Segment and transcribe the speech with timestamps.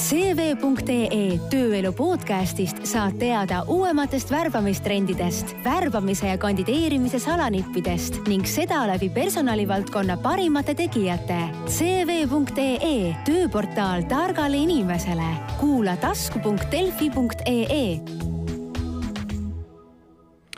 [0.00, 10.16] CV.ee tööelu podcastist saad teada uuematest värbamistrendidest, värbamise ja kandideerimise salanippidest ning seda läbi personalivaldkonna
[10.24, 11.36] parimate tegijate.
[11.68, 15.28] CV.ee tööportaal targale inimesele.
[15.60, 17.84] kuula tasku.delfi.ee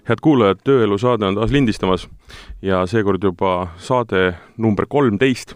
[0.08, 2.08] head kuulajad, Tööelu saade on taas lindistamas
[2.62, 5.54] ja seekord juba saade number kolmteist.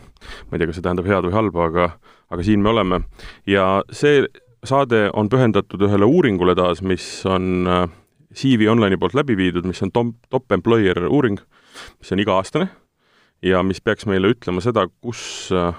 [0.50, 1.90] ma ei tea, kas see tähendab head või halba, aga,
[2.30, 3.00] aga siin me oleme.
[3.46, 4.24] ja see
[4.66, 7.86] saade on pühendatud ühele uuringule taas, mis on äh,
[8.36, 11.38] CV Online'i poolt läbi viidud, mis on top, top employer uuring,
[12.00, 12.68] mis on iga-aastane
[13.44, 15.72] ja mis peaks meile ütlema seda, kus äh,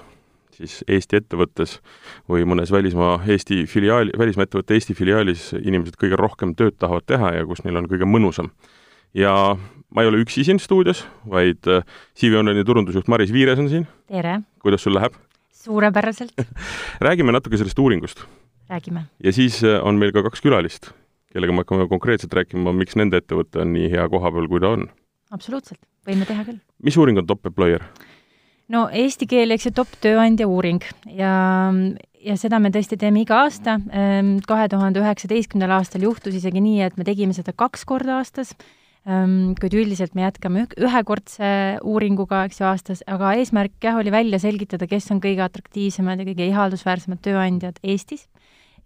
[0.58, 1.78] siis Eesti ettevõttes
[2.30, 7.36] või mõnes välismaa Eesti filiaali, välismaa ettevõtte Eesti filiaalis inimesed kõige rohkem tööd tahavad teha
[7.38, 8.52] ja kus neil on kõige mõnusam.
[9.14, 9.58] ja
[9.90, 11.86] ma ei ole üksi siin stuudios, vaid äh,
[12.18, 13.88] CV Online'i turundusjuht Maris Viires on siin.
[14.08, 14.42] tere!
[14.64, 15.16] kuidas sul läheb?
[15.68, 16.34] Suurepäraselt
[17.08, 18.26] räägime natuke sellest uuringust.
[18.70, 19.08] räägime.
[19.24, 20.92] ja siis äh, on meil ka kaks külalist,
[21.34, 24.76] kellega me hakkame konkreetselt rääkima, miks nende ettevõte on nii hea koha peal, kui ta
[24.78, 24.90] on.
[25.32, 26.62] absoluutselt, võime teha küll.
[26.84, 27.86] mis uuring on Top Employer?
[28.74, 30.84] no eesti keel, eks ju, top tööandja uuring
[31.16, 31.34] ja,
[32.24, 33.78] ja seda me tõesti teeme iga aasta.
[33.92, 38.54] Ehm, kahe tuhande üheksateistkümnendal aastal juhtus isegi nii, et me tegime seda kaks korda aastas,
[39.08, 41.50] kuid üldiselt me jätkame ühekordse
[41.88, 46.28] uuringuga, eks ju, aastas, aga eesmärk jah, oli välja selgitada, kes on kõige atraktiivsemad ja
[46.28, 48.28] kõige ihaldusväärsemad tööandjad Eestis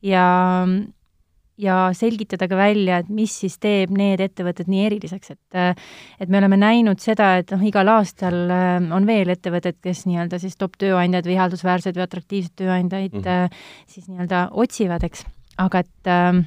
[0.06, 0.26] ja
[1.62, 5.60] ja selgitada ka välja, et mis siis teeb need ettevõtted nii eriliseks, et
[6.22, 10.40] et me oleme näinud seda, et noh, igal aastal äh, on veel ettevõtted, kes nii-öelda
[10.42, 13.62] siis top tööandjad või ihaldusväärseid või atraktiivseid tööandjaid mm -hmm.
[13.88, 15.26] siis nii-öelda otsivad, eks,
[15.62, 16.42] aga et äh,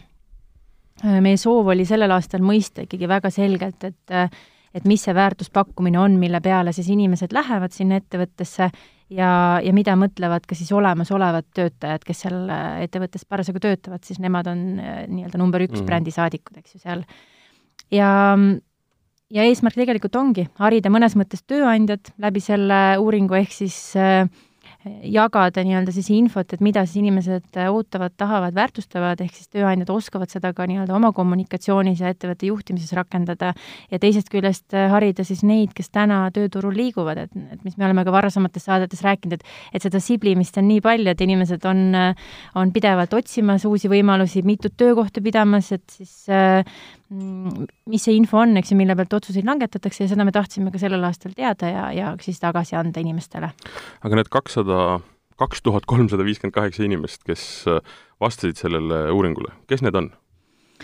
[1.03, 4.35] meie soov oli sellel aastal mõista ikkagi väga selgelt, et
[4.75, 8.71] et mis see väärtuspakkumine on, mille peale siis inimesed lähevad sinna ettevõttesse
[9.15, 9.31] ja,
[9.63, 14.49] ja mida mõtlevad ka siis olemasolevad töötajad, kes seal äh, ettevõttes parasjagu töötavad, siis nemad
[14.51, 15.91] on äh, nii-öelda number üks mm -hmm.
[15.91, 17.05] brändisaadikud, eks ju, seal.
[17.91, 18.11] ja,
[19.31, 24.27] ja eesmärk tegelikult ongi harida mõnes mõttes tööandjad läbi selle uuringu, ehk siis äh,
[24.85, 29.91] jagada nii-öelda siis infot, et mida siis inimesed äh, ootavad, tahavad, väärtustavad, ehk siis tööandjad
[29.95, 33.55] oskavad seda ka nii-öelda oma kommunikatsioonis ja ettevõtte juhtimises rakendada.
[33.93, 37.89] Ja teisest küljest äh, harida siis neid, kes täna tööturul liiguvad, et, et mis me
[37.89, 41.87] oleme ka varasemates saadetes rääkinud, et et seda siblimist on nii palju, et inimesed on,
[41.99, 47.04] äh, on pidevalt otsimas uusi võimalusi, mitut töökohta pidamas, et siis Mm,
[47.91, 50.81] mis see info on, eks ju, mille pealt otsuseid langetatakse ja seda me tahtsime ka
[50.83, 53.53] sellel aastal teada ja, ja siis tagasi anda inimestele.
[54.05, 54.99] aga need kakssada,
[55.41, 57.81] kaks tuhat kolmsada viiskümmend kaheksa inimest, kes äh,
[58.23, 60.13] vastasid sellele uuringule, kes need on?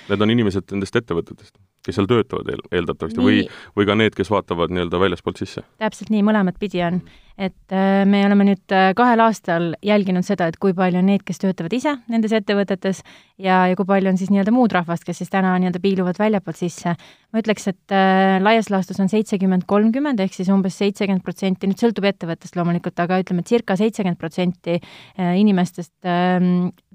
[0.08, 1.58] Need on inimesed nendest ettevõtetest?
[1.86, 3.24] kes seal töötavad eel, eeldatavasti nii.
[3.26, 3.40] või,
[3.78, 5.64] või ka need, kes vaatavad nii-öelda väljaspoolt sisse?
[5.80, 7.00] täpselt nii, mõlemat pidi on.
[7.40, 11.24] et äh, me oleme nüüd äh, kahel aastal jälginud seda, et kui palju on neid,
[11.24, 13.00] kes töötavad ise nendes ettevõtetes
[13.40, 16.60] ja, ja kui palju on siis nii-öelda muud rahvast, kes siis täna nii-öelda piiluvad väljapoolt
[16.60, 16.94] sisse.
[17.32, 21.80] ma ütleks, et äh, laias laastus on seitsekümmend, kolmkümmend ehk siis umbes seitsekümmend protsenti, nüüd
[21.80, 26.44] sõltub ettevõttest loomulikult, aga ütleme, et circa seitsekümmend protsenti äh, inimestest äh,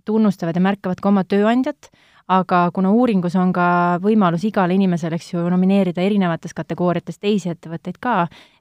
[0.06, 1.90] tunnustavad ja märkavad ka oma tööandjat
[2.32, 3.66] aga kuna uuringus on ka
[4.02, 8.16] võimalus igal inimesel, eks ju, nomineerida erinevates kategooriates teisi ettevõtteid ka,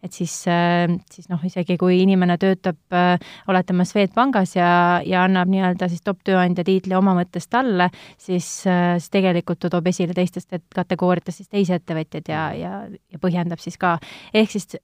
[0.04, 3.16] et siis, äh, siis noh, isegi kui inimene töötab, äh,
[3.48, 7.88] oletame, Swedbankis ja, ja annab nii-öelda siis top tööandja tiitli oma mõttest talle,
[8.20, 13.22] siis, äh, siis tegelikult ta toob esile teistest kategooriatest siis teisi ettevõtjaid ja, ja, ja
[13.22, 13.96] põhjendab siis ka.
[14.34, 14.76] ehk siis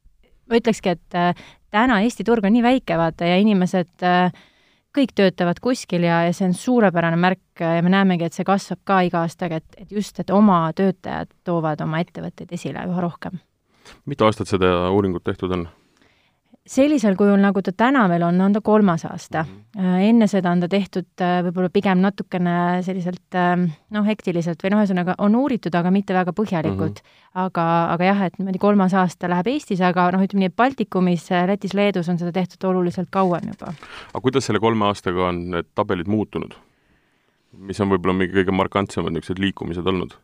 [0.48, 1.19] ma ütlekski, et
[1.70, 4.32] täna Eesti turg on nii väike, vaata, ja inimesed äh,
[4.96, 8.80] kõik töötavad kuskil ja, ja see on suurepärane märk ja me näemegi, et see kasvab
[8.84, 13.38] ka iga aastaga, et, et just, et oma töötajad toovad oma ettevõtteid esile üha rohkem.
[14.06, 15.68] mitu aastat seda uuringut tehtud on?
[16.70, 19.56] Sellisel kujul, nagu ta täna veel on, on ta kolmas aasta mm.
[19.75, 20.03] -hmm.
[20.08, 24.82] enne seda on ta tehtud äh, võib-olla pigem natukene selliselt ähm, noh, hektiliselt või noh,
[24.82, 27.10] ühesõnaga on uuritud, aga mitte väga põhjalikult mm.
[27.10, 27.42] -hmm.
[27.47, 27.66] aga,
[27.97, 31.47] aga jah, et niimoodi kolmas aasta läheb Eestis, aga noh, ütleme nii, et Baltikumis, äh,
[31.50, 33.75] Lätis, Leedus on seda tehtud oluliselt kauem juba.
[34.14, 36.54] aga kuidas selle kolme aastaga on need tabelid muutunud?
[37.58, 40.14] mis on võib-olla mingi kõige markantsemad niisugused liikumised olnud?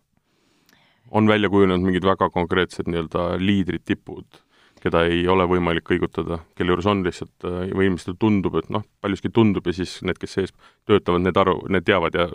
[1.10, 4.45] on välja kujunenud mingid väga konkreetsed nii-öelda liidrid, tipud
[4.82, 8.84] keda ei ole võimalik kõigutada, kelle juures on lihtsalt äh, või inimestele tundub, et noh,
[9.02, 10.54] paljuski tundub ja siis need, kes sees
[10.88, 12.28] töötavad, need aru, need teavad ja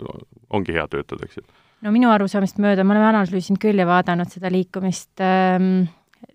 [0.50, 1.46] ongi hea töötada, eks ju.
[1.86, 5.84] no minu arusaamist mööda, me oleme analüüsinud küll ja vaadanud seda liikumist ähm,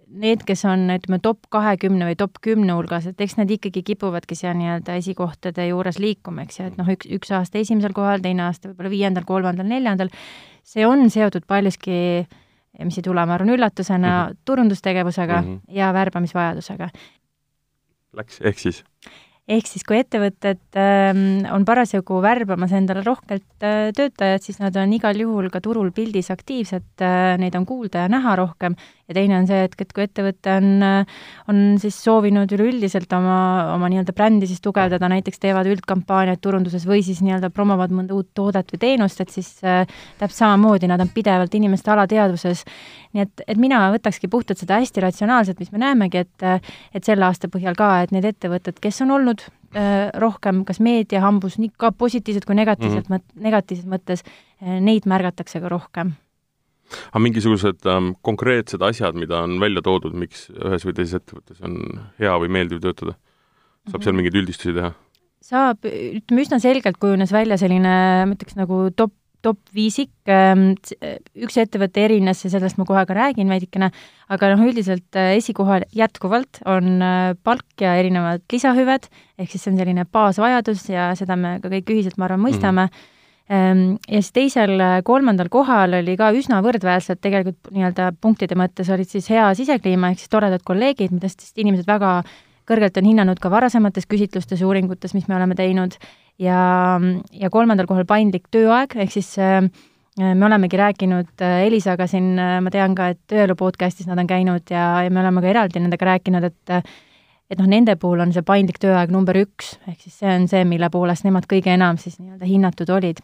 [0.08, 4.38] need, kes on, ütleme, top kahekümne või top kümne hulgas, et eks need ikkagi kipuvadki
[4.40, 8.48] seal nii-öelda esikohtade juures liikuma, eks ju, et noh, üks, üks aasta esimesel kohal, teine
[8.48, 10.12] aasta võib-olla viiendal, kolmandal, neljandal,
[10.68, 11.98] see on seotud paljuski
[12.86, 14.42] mis ei tule, ma arvan, üllatusena mm -hmm.
[14.46, 15.62] turundustegevusega mm -hmm.
[15.68, 16.90] ja värbamisvajadusega.
[18.14, 18.84] Läks, ehk siis?
[19.48, 24.94] Ehk siis, kui ettevõtted ähm, on parasjagu värbamas endale rohkelt äh, töötajad, siis nad on
[24.94, 27.06] igal juhul ka turul pildis aktiivsed,
[27.40, 28.76] neid on kuulda ja näha rohkem
[29.08, 30.84] ja teine on see, et, et kui ettevõte on,
[31.52, 33.38] on siis soovinud üleüldiselt oma,
[33.76, 38.34] oma nii-öelda brändi siis tugevdada, näiteks teevad üldkampaaniaid turunduses või siis nii-öelda promovad mõnda uut
[38.38, 39.86] toodet või teenust, et siis äh,
[40.20, 42.66] täpselt samamoodi nad on pidevalt inimeste alateadvuses.
[43.16, 47.26] nii et, et mina võtakski puhtalt seda hästi ratsionaalselt, mis me näemegi, et, et selle
[47.26, 49.37] aasta põhjal ka, et need ettevõtted, kes on olnud äh,
[50.22, 53.44] rohkem kas meedia hambus, nii ka positiivselt kui negatiivselt mm, -hmm.
[53.50, 54.24] negatiivses mõttes,
[54.62, 56.16] äh, neid märgatakse ka rohkem
[56.88, 61.76] aga mingisugused ähm, konkreetsed asjad, mida on välja toodud, miks ühes või teises ettevõttes on
[62.22, 63.18] hea või meeldiv töötada?
[63.88, 64.22] saab seal mhm.
[64.22, 64.92] mingeid üldistusi teha?
[65.48, 67.94] saab, ütleme üsna selgelt kujunes välja selline,
[68.28, 69.14] ma ütleks nagu top,
[69.46, 70.72] top viisik, ähm,
[71.38, 73.92] üks ettevõte erines ja sellest ma kohe ka räägin veidikene,
[74.34, 79.76] aga noh, üldiselt äh, esikohal jätkuvalt on äh, palk ja erinevad lisahüved, ehk siis see
[79.76, 82.92] on selline baasvajadus ja seda me ka kõik ühiselt, ma arvan, mõistame mm.
[82.92, 83.16] -hmm
[83.48, 88.90] Ehm, ja siis teisel, äh, kolmandal kohal oli ka üsna võrdväärsed tegelikult nii-öelda punktide mõttes
[88.92, 92.18] olid siis hea sisekliima ehk siis toredad kolleegid, mida siis inimesed väga
[92.68, 95.96] kõrgelt on hinnanud ka varasemates küsitlustes ja uuringutes, mis me oleme teinud,
[96.42, 96.62] ja,
[97.32, 99.62] ja kolmandal kohal paindlik tööaeg, ehk siis äh,
[100.18, 104.74] me olemegi rääkinud äh, Elisaga siin, ma tean ka, et Tööelu podcastis nad on käinud
[104.74, 106.96] ja, ja me oleme ka eraldi nendega rääkinud, et
[107.48, 110.66] et noh, nende puhul on see paindlik tööaeg number üks, ehk siis see on see,
[110.68, 113.22] mille poolest nemad kõige enam siis nii-öelda hinnatud olid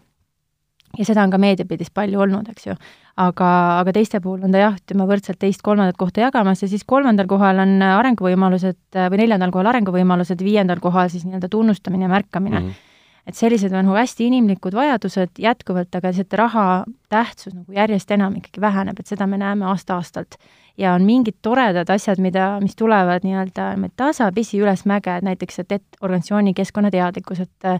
[0.98, 2.76] ja seda on ka meediapildis palju olnud, eks ju.
[3.24, 3.50] aga,
[3.82, 7.62] aga teiste puhul on ta jah, ütleme võrdselt teist-kolmandat kohta jagamas ja siis kolmandal kohal
[7.64, 12.68] on arenguvõimalused või neljandal kohal arenguvõimalused, viiendal kohal siis nii-öelda tunnustamine ja märkamine mm.
[12.68, 12.92] -hmm.
[13.28, 16.66] Et sellised on nagu hästi inimlikud vajadused jätkuvalt, aga lihtsalt raha
[17.12, 20.36] tähtsus nagu järjest enam ikkagi väheneb, et seda me näeme aasta-aastalt.
[20.78, 25.72] ja on mingid toredad asjad, mida, mis tulevad nii-öelda tasapisi üles mäge, et näiteks, et,
[25.72, 27.78] et organisatsiooni keskkonnateadlikkus, et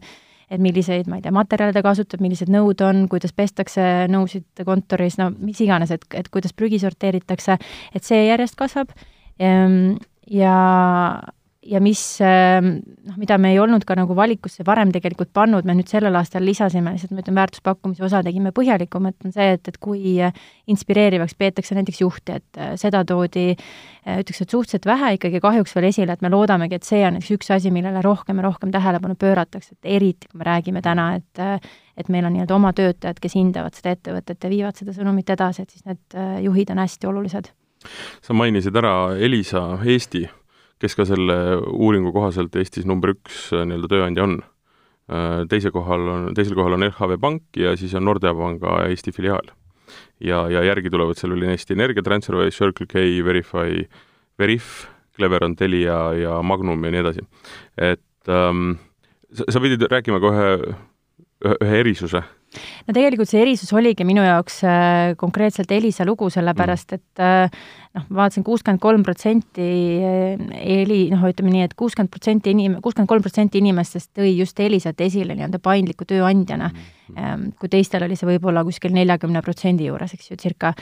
[0.54, 5.18] et milliseid, ma ei tea, materjale ta kasutab, millised nõud on, kuidas pestakse nõusid kontoris,
[5.18, 7.58] no mis iganes, et, et kuidas prügi sorteeritakse,
[7.96, 8.92] et see järjest kasvab
[9.42, 9.96] ehm,
[10.30, 10.58] ja
[11.66, 12.78] ja mis ähm,
[13.08, 16.46] noh, mida me ei olnud ka nagu valikusse varem tegelikult pannud, me nüüd sellel aastal
[16.46, 20.36] lisasime, lihtsalt ma ütlen, väärtuspakkumise osa tegime põhjalikumalt, on see, et, et kui äh,
[20.72, 25.76] inspireerivaks peetakse näiteks juhti, et äh, seda toodi, äh, ütleks, et suhteliselt vähe ikkagi kahjuks
[25.78, 28.74] veel esile, et me loodamegi, et see on üks, üks asi, millele rohkem ja rohkem
[28.74, 33.20] tähelepanu pööratakse, et eriti, kui me räägime täna, et et meil on nii-öelda oma töötajad,
[33.22, 37.06] kes hindavad seda ettevõtet ja viivad seda sõnumit edasi, et siis need juhid on hästi
[37.06, 37.52] olulised.
[38.26, 40.24] sa mainisid ära Elisa Eesti
[40.84, 41.38] kes ka selle
[41.72, 44.38] uuringu kohaselt Eestis number üks äh, nii-öelda tööandja on.
[45.12, 49.16] Äh, teise kohal on, teisel kohal on LHV Pank ja siis on Nordea panga Eesti
[49.16, 49.54] filiaal.
[50.24, 53.84] ja, ja järgi tulevad seal veel Eesti Energia, Transferwise, Circle K, Verify,
[54.40, 57.28] Verif, Cleveron, Telia ja Magnum ja nii edasi.
[57.78, 58.78] et ähm,
[59.32, 60.48] sa, sa pidid rääkima kohe
[61.44, 62.24] ühe, ühe erisuse
[62.88, 67.02] no tegelikult see erisus oligi minu jaoks äh, konkreetselt Elisa lugu, sellepärast mm.
[67.02, 67.60] et äh,
[67.98, 69.68] noh, ma vaatasin kuuskümmend kolm protsenti
[70.00, 74.34] äh, Eli, noh, ütleme nii et, et kuuskümmend protsenti inim-, kuuskümmend kolm protsenti inimestest tõi
[74.38, 77.54] just Elisat esile nii-öelda paindliku tööandjana mm..
[77.60, 80.74] kui teistel oli see võib-olla kuskil neljakümne protsendi juures, eks ju, circa.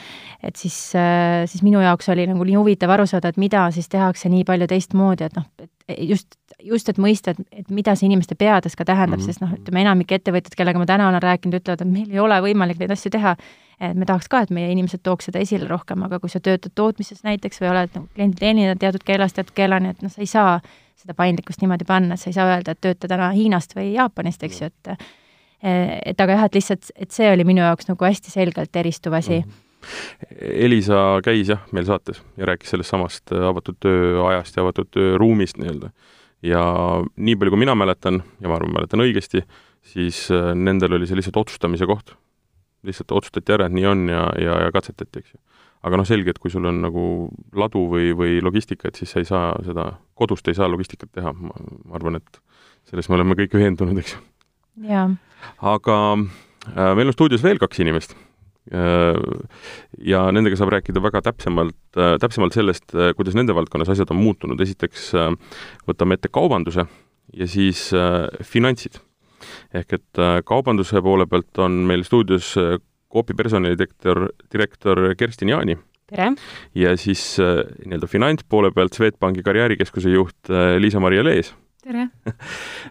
[0.42, 4.30] et siis, siis minu jaoks oli nagu nii huvitav aru saada, et mida siis tehakse
[4.32, 5.72] nii palju teistmoodi, et noh, et
[6.08, 9.32] just, just, et mõista, et, et mida see inimeste peades ka tähendab mm, -hmm.
[9.32, 12.40] sest noh, ütleme enamik ettevõtjaid, kellega ma täna olen rääkinud, ütlevad, et meil ei ole
[12.44, 13.36] võimalik neid asju teha.
[13.80, 16.70] et me tahaks ka, et meie inimesed tooks seda esile rohkem, aga kui sa töötad
[16.74, 20.26] tootmises näiteks või oled nagu kliendi teenindaja teatud keelast teatud keelani, et noh, sa ei
[20.26, 20.60] saa
[20.96, 24.42] seda paindlikkust niimoodi panna, et sa ei saa öelda, et tööta täna Hiinast või Jaapanist,
[24.42, 24.94] eks ju, et
[25.62, 29.40] et aga jah, et lihtsalt, et see oli minu jaoks nagu hästi selgelt eristuv asi
[29.40, 29.50] mm.
[29.50, 29.72] -hmm
[30.40, 35.90] Elisa käis jah, meil saates ja rääkis sellest samast avatud tööajast ja avatud tööruumist nii-öelda.
[36.46, 36.62] Ja
[37.16, 39.44] nii palju, kui mina mäletan ja ma arvan, mäletan õigesti,
[39.92, 42.16] siis äh, nendel oli see lihtsalt otsustamise koht.
[42.82, 45.38] lihtsalt otsustati ära, et nii on ja, ja, ja katsetati, eks ju.
[45.86, 47.04] aga noh, selge, et kui sul on nagu
[47.54, 49.86] ladu või, või logistika, et siis sa ei saa seda,
[50.18, 51.54] kodust ei saa logistikat teha, ma,
[51.94, 52.42] arvan, et
[52.90, 54.24] selles me oleme kõik veendunud, eks ju.
[55.58, 58.16] aga äh, meil on stuudios veel kaks inimest
[58.72, 64.60] ja nendega saab rääkida väga täpsemalt, äh, täpsemalt sellest, kuidas nende valdkonnas asjad on muutunud,
[64.64, 65.10] esiteks
[65.88, 66.86] võtame ette kaubanduse
[67.36, 67.90] ja siis
[68.48, 68.96] finantsid
[69.76, 72.76] ehk et äh, kaubanduse poole pealt on meil stuudios äh,
[73.12, 75.76] Coopi personalidirektor, direktor Kerstin Jaani.
[76.08, 76.30] tere!
[76.74, 81.52] ja siis äh, nii-öelda finantspoole pealt Swedbanki karjäärikeskuse juht Liisa-Maria Lees.
[81.84, 82.08] tere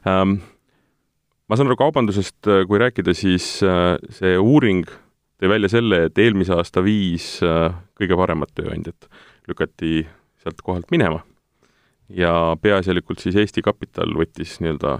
[0.05, 0.37] um,
[1.49, 4.85] ma saan aru kaubandusest, kui rääkida, siis see uuring
[5.41, 7.39] tõi välja selle, et eelmise aasta viis
[7.97, 9.09] kõige paremat tööandjat
[9.49, 10.05] lükati
[10.41, 11.23] sealt kohalt minema.
[12.11, 14.97] ja peaasjalikult siis Eesti Kapital võttis nii-öelda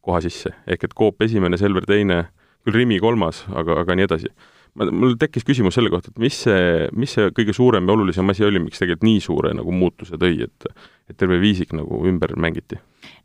[0.00, 2.28] koha sisse, ehk et Coop esimene, Selver teine,
[2.64, 4.30] küll Rimi kolmas, aga, aga nii edasi
[4.74, 8.46] mul tekkis küsimus selle kohta, et mis see, mis see kõige suurem ja olulisem asi
[8.46, 10.70] oli, miks tegelikult nii suure nagu muutuse tõi, et
[11.08, 12.76] et terve viisik nagu ümber mängiti?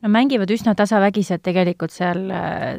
[0.03, 2.29] no mängivad üsna tasavägised tegelikult seal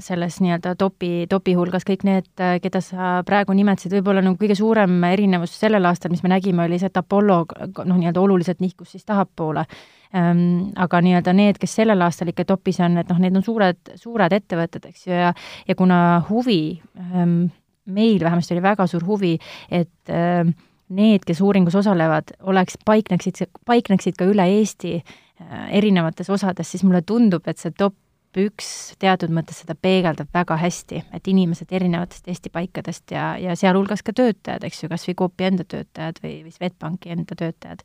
[0.05, 2.29] selles nii-öelda topi, topi hulgas kõik need,
[2.63, 6.79] keda sa praegu nimetasid, võib-olla nagu kõige suurem erinevus sellel aastal, mis me nägime, oli
[6.81, 7.41] see, et Apollo
[7.85, 9.67] noh, nii-öelda oluliselt nihkus siis tahapoole
[10.15, 10.71] ähm,.
[10.77, 14.39] aga nii-öelda need, kes sellel aastal ikka topis on, et noh, need on suured, suured
[14.39, 15.35] ettevõtted, eks ju, ja
[15.69, 15.99] ja kuna
[16.31, 17.49] huvi ähm,
[17.87, 19.35] meil vähemasti oli väga suur huvi,
[19.71, 20.47] et äh,
[20.95, 27.03] need, kes uuringus osalevad, oleks, paikneksid, paikneksid ka üle Eesti äh, erinevates osades, siis mulle
[27.07, 27.97] tundub, et see top
[28.35, 34.03] üks teatud mõttes seda peegeldab väga hästi, et inimesed erinevatest Eesti paikadest ja, ja sealhulgas
[34.03, 37.85] ka töötajad, eks ju, kas või Coopi enda töötajad või, või Swedbanki enda töötajad.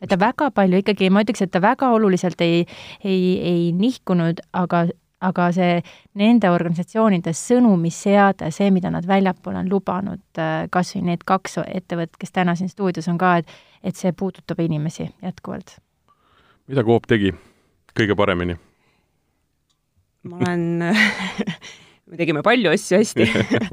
[0.00, 2.64] et ta väga palju ikkagi, ma ütleks, et ta väga oluliselt ei,
[3.04, 4.86] ei, ei nihkunud, aga
[5.24, 5.78] aga see
[6.20, 12.18] nende organisatsioonide sõnumiseade, see, mida nad väljapoole on lubanud, äh, kas või need kaks ettevõtet,
[12.20, 13.54] kes täna siin stuudios on ka, et
[13.84, 15.76] et see puudutab inimesi jätkuvalt.
[16.68, 17.34] mida Coop tegi
[17.92, 18.56] kõige paremini?
[20.24, 20.62] ma olen
[22.08, 23.26] me tegime palju asju hästi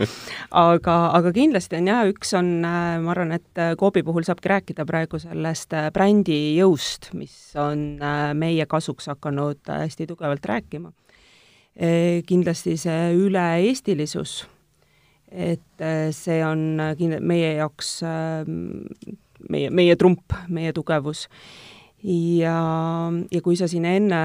[0.66, 4.86] aga, aga kindlasti on jah, üks on, äh, ma arvan, et Coopi puhul saabki rääkida
[4.90, 7.96] praegu sellest äh, brändi jõust, mis on
[8.36, 10.92] meie kasuks hakanud hästi tugevalt rääkima
[12.28, 14.42] kindlasti see üle-eestilisus,
[15.32, 18.00] et eh, see on kind-, meie jaoks
[19.50, 21.28] meie, meie trump, meie tugevus.
[22.04, 22.56] ja,
[23.32, 24.22] ja kui sa siin enne,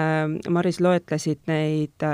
[0.52, 2.06] Maris, loetlesid neid,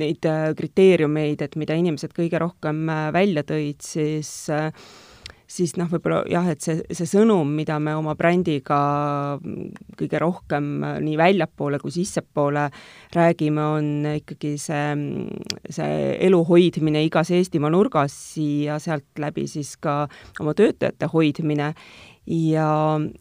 [0.00, 4.70] neid kriteeriumeid, et mida inimesed kõige rohkem välja tõid, siis äh,
[5.50, 8.78] siis noh, võib-olla jah, et see, see sõnum, mida me oma brändiga
[9.98, 10.70] kõige rohkem
[11.04, 12.68] nii väljapoole kui sissepoole
[13.14, 14.96] räägime, on ikkagi see,
[15.68, 20.04] see elu hoidmine igas Eestimaa nurgas ja sealt läbi siis ka
[20.40, 21.74] oma töötajate hoidmine
[22.26, 22.68] ja,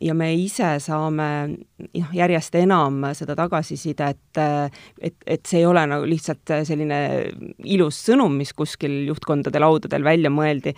[0.02, 4.40] ja me ise saame noh, järjest enam seda tagasisidet,
[5.02, 7.00] et, et see ei ole nagu lihtsalt selline
[7.76, 10.74] ilus sõnum, mis kuskil juhtkondade laudadel välja mõeldi,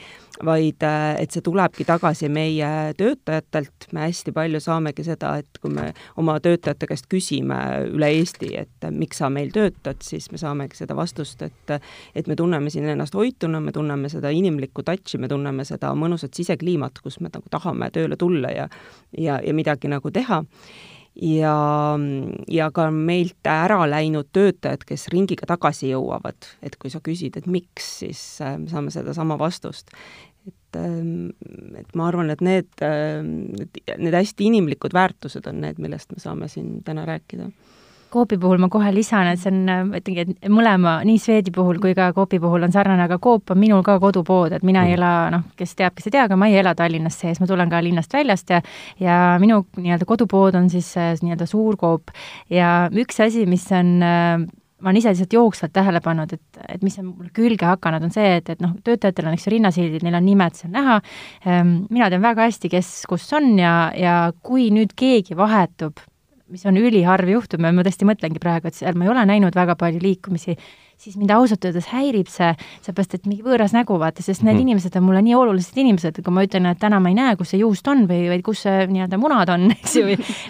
[0.46, 5.92] vaid et see tulebki tagasi meie töötajatelt, me hästi palju saamegi seda, et kui me
[6.20, 7.60] oma töötajate käest küsime
[7.92, 11.76] üle Eesti, et miks sa meil töötad, siis me saamegi seda vastust, et
[12.16, 16.36] et me tunneme siin ennast hoituna, me tunneme seda inimlikku touch'i, me tunneme seda mõnusat
[16.38, 18.70] sisekliimat, kus me nagu tahame tööle tulla ja
[19.18, 20.44] ja, ja midagi nagu teha
[21.22, 21.56] ja,
[22.52, 27.48] ja ka meilt ära läinud töötajad, kes ringiga tagasi jõuavad, et kui sa küsid, et
[27.48, 29.92] miks, siis me saame sedasama vastust.
[30.46, 31.32] et, ähm,
[31.80, 36.48] et ma arvan, et need, äh, need hästi inimlikud väärtused on need, millest me saame
[36.52, 37.50] siin täna rääkida
[38.16, 41.96] Coopi puhul ma kohe lisan, et see on, ütlengi, et mõlema, nii Swedi puhul kui
[41.98, 44.98] ka Coopi puhul on sarnane, aga Coop on minul ka kodupood, et mina ei mm.
[45.00, 47.72] ela, noh, kes teab, kes ei tea, aga ma ei ela Tallinnas sees, ma tulen
[47.72, 48.62] ka linnast väljast ja
[49.02, 52.14] ja minu nii-öelda kodupood on siis nii-öelda suur Coop
[52.50, 53.98] ja üks asi, mis on
[54.86, 58.12] ma olen ise lihtsalt jooksvalt tähele pannud, et, et mis on mulle külge hakanud, on
[58.14, 61.00] see, et, et noh, töötajatel on eks ju rinnasildid, neil on nimed seal näha,
[61.46, 66.04] ehm, mina tean väga hästi, kes kus on ja, ja kui nüüd keegi vahetub
[66.54, 69.56] mis on üliharv juhtum ja ma tõesti mõtlengi praegu, et seal ma ei ole näinud
[69.58, 70.58] väga palju liikumisi
[70.98, 72.52] siis mind ausalt öeldes häirib see,
[72.86, 74.62] seepärast et mingi võõras nägu, vaata, sest need mm -hmm.
[74.62, 77.54] inimesed on mulle nii olulised inimesed, kui ma ütlen, et täna ma ei näe, kus
[77.54, 80.06] see juust on või, või kus see nii-öelda munad on, eks ju,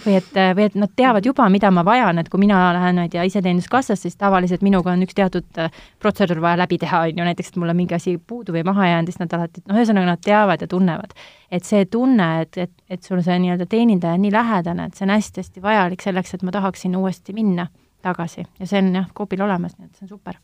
[0.06, 3.08] või et, või et nad teavad juba, mida ma vajan, et kui mina lähen, ma
[3.08, 7.18] ei tea, iseteeninduskassasse, siis tavaliselt minuga on üks teatud äh, protseduur vaja läbi teha, on
[7.18, 9.78] ju, näiteks et mul on mingi asi puudu või maha jäänud, siis nad alati, noh,
[9.78, 11.14] ühesõnaga nad teavad ja tunnevad.
[11.52, 15.06] et see tunne, et, et, et sul see nii-öelda teenindaja on nii lähedane, et see
[15.06, 17.68] on hästi-hästi vajalik selleks, et ma tahaksin uuesti minna
[18.06, 20.38] tagasi ja see on jah, Coopil olemas, nii et see on super.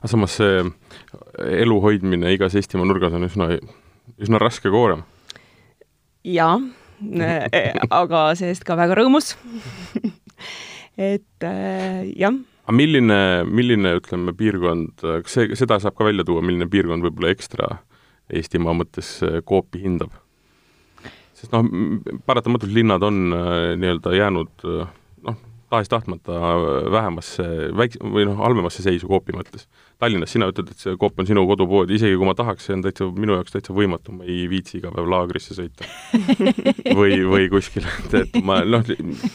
[0.00, 0.64] aga samas see
[1.62, 3.50] elu hoidmine igas Eestimaa nurgas on üsna,
[4.16, 5.04] üsna raske koorem.
[6.26, 6.58] jaa,
[8.02, 9.34] aga see-eest ka väga rõõmus
[11.12, 12.36] et äh, jah
[12.66, 17.30] aga milline, milline, ütleme, piirkond, kas see, seda saab ka välja tuua, milline piirkond võib-olla
[17.34, 17.76] ekstra
[18.26, 20.16] Eestimaa mõttes Coopi hindab?
[21.36, 21.66] sest noh,
[22.26, 24.88] paratamatult linnad on äh, nii-öelda jäänud äh,
[25.76, 26.40] tahes-tahtmata
[26.92, 29.68] vähemasse, väik-, või noh, halvemasse seisu Coopi mõttes.
[30.02, 32.82] Tallinnas sina ütled, et see Coop on sinu kodupood, isegi kui ma tahaks, see on
[32.84, 35.88] täitsa, minu jaoks täitsa võimatu, ma ei viitsi iga päev laagrisse sõita.
[36.98, 38.84] või, või kuskile, et, et ma noh,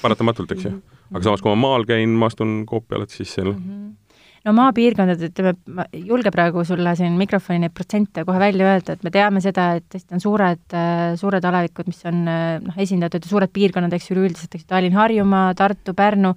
[0.03, 0.75] paratamatult, eks ju.
[1.13, 4.00] aga samas, kui ma maal käin, ma astun Coopi alati sisse, noh mm -hmm
[4.47, 8.95] no maapiirkondad, ütleme, ma ei julge praegu sulle siin mikrofoni neid protsente kohe välja öelda,
[8.95, 10.77] et me teame seda, et tõesti on suured,
[11.21, 15.51] suured alevikud, mis on noh, esindatud suured piirkonnad, eks ju, üleüldiselt, eks ju, Tallinn, Harjumaa,
[15.57, 16.33] Tartu, Pärnu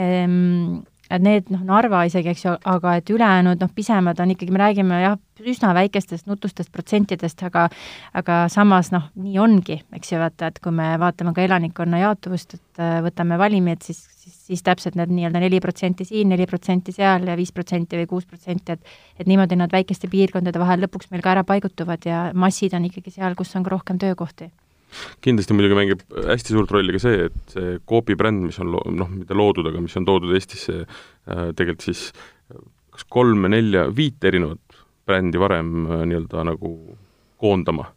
[0.00, 0.80] ehm,,
[1.12, 4.60] et need noh, Narva isegi, eks ju, aga et ülejäänud noh, pisemad on ikkagi, me
[4.62, 7.66] räägime jah, üsna väikestest nutustest protsentidest, aga
[8.18, 12.56] aga samas noh, nii ongi, eks ju, vaata, et kui me vaatame ka elanikkonna jaotuvust,
[12.58, 16.48] et äh, võtame valimi, et siis, siis, siis täpselt need nii-öelda neli protsenti siin, neli
[16.50, 20.82] protsenti seal ja viis protsenti või kuus protsenti, et et niimoodi nad väikeste piirkondade vahel
[20.86, 24.50] lõpuks meil ka ära paigutuvad ja massid on ikkagi seal, kus on ka rohkem töökohti
[25.24, 28.84] kindlasti muidugi mängib hästi suurt rolli ka see, et see Coopi bränd, mis on lo-,
[28.92, 32.08] noh, mitte loodud, aga mis on toodud Eestisse äh, tegelikult siis
[32.92, 36.72] kas kolme-nelja, viit erinevat brändi varem äh, nii-öelda nagu
[37.42, 37.88] koondama.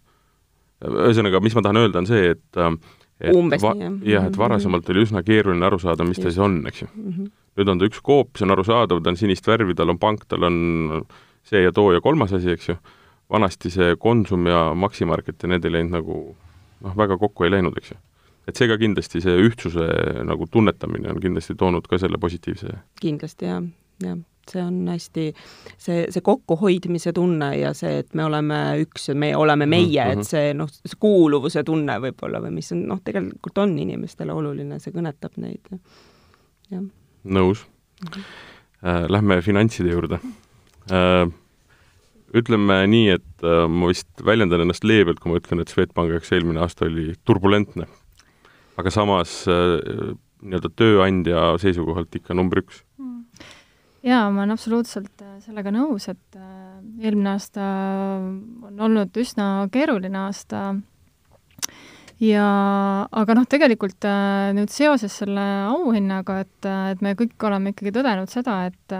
[0.85, 2.73] ühesõnaga, mis ma tahan öelda, on see, et äh,
[3.19, 4.17] et umbes va-, nii, jah.
[4.17, 7.11] jah, et varasemalt oli üsna keeruline aru saada, mis ta siis on, eks ju mm.
[7.11, 7.31] -hmm.
[7.59, 10.25] nüüd on ta üks koop, see on arusaadav, ta on sinist värvi, tal on pank,
[10.27, 10.57] tal on
[11.47, 12.75] see ja too ja kolmas asi, eks ju,
[13.31, 16.35] vanasti see Konsum ja Maximarket ja need ei läinud nagu
[16.85, 17.97] noh, väga kokku ei läinud, eks ju.
[18.45, 19.89] et see ka kindlasti, see ühtsuse
[20.27, 23.63] nagu tunnetamine on kindlasti toonud ka selle positiivse kindlasti jah,
[24.03, 24.19] jah,
[24.51, 25.25] see on hästi,
[25.77, 30.11] see, see kokkuhoidmise tunne ja see, et me oleme üks ja me oleme meie mm,
[30.11, 30.25] -hmm.
[30.25, 34.79] et see noh, see kuuluvuse tunne võib-olla või mis on noh, tegelikult on inimestele oluline,
[34.79, 35.71] see kõnetab neid,
[36.69, 36.83] jah.
[37.23, 38.11] nõus mm.
[38.11, 38.43] -hmm.
[38.85, 40.19] Äh, lähme finantside juurde
[40.91, 41.25] äh,
[42.39, 46.33] ütleme nii, et äh, ma vist väljendan ennast leebelt, kui ma ütlen, et Swedbanki jaoks
[46.35, 47.87] eelmine aasta oli turbulentne.
[48.75, 53.21] aga samas äh, nii-öelda tööandja seisukohalt ikka number üks mm.
[54.03, 56.39] jaa, ma olen absoluutselt äh, sellega nõus, et
[56.99, 57.69] eelmine aasta
[58.67, 60.67] on olnud üsna keeruline aasta
[62.19, 62.45] ja
[63.11, 64.07] aga noh, tegelikult
[64.55, 68.99] nüüd seoses selle auhinnaga, et, et me kõik oleme ikkagi tõdenud seda, et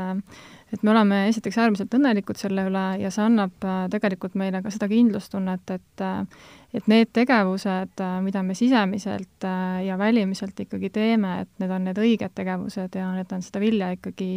[0.76, 4.72] et me oleme esiteks äärmiselt õnnelikud selle üle ja see annab äh, tegelikult meile ka
[4.74, 9.46] seda kindlustunnet, et äh, et need tegevused, äh, mida me sisemiselt
[9.86, 13.94] ja välimiselt ikkagi teeme, et need on need õiged tegevused ja need on seda vilja
[13.96, 14.30] ikkagi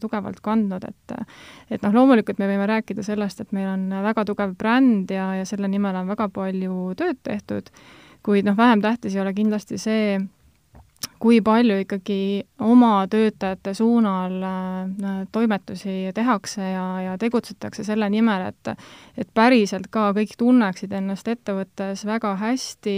[0.00, 1.16] tugevalt kandnud, et
[1.68, 5.48] et noh, loomulikult me võime rääkida sellest, et meil on väga tugev bränd ja, ja
[5.48, 7.68] selle nimel on väga palju tööd tehtud,
[8.24, 10.22] kuid noh, vähem tähtis ei ole kindlasti see,
[11.22, 18.72] kui palju ikkagi oma töötajate suunal äh, toimetusi tehakse ja, ja tegutsetakse selle nimel, et
[19.18, 22.96] et päriselt ka kõik tunneksid ennast ettevõttes väga hästi,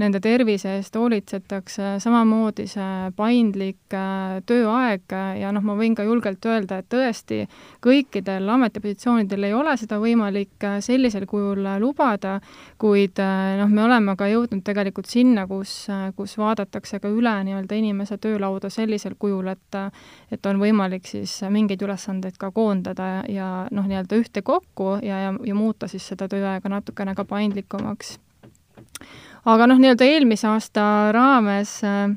[0.00, 6.44] nende tervise eest hoolitsetakse, samamoodi see paindlik äh, tööaeg ja noh, ma võin ka julgelt
[6.48, 7.42] öelda, et tõesti,
[7.84, 12.38] kõikidel ametipositsioonidel ei ole seda võimalik äh, sellisel kujul lubada,
[12.80, 13.20] kuid
[13.60, 15.84] noh, me oleme ka jõudnud tegelikult sinna, kus,
[16.16, 19.78] kus vaadatakse ka üle nii-öelda inimese töölauda sellisel kujul, et
[20.32, 25.34] et on võimalik siis mingeid ülesandeid ka koondada ja, ja noh, nii-öelda ühtekokku ja, ja,
[25.44, 28.18] ja muuta siis seda tööaega natukene ka paindlikumaks.
[29.48, 32.10] Aga noh, nii-öelda eelmise aasta raames äh,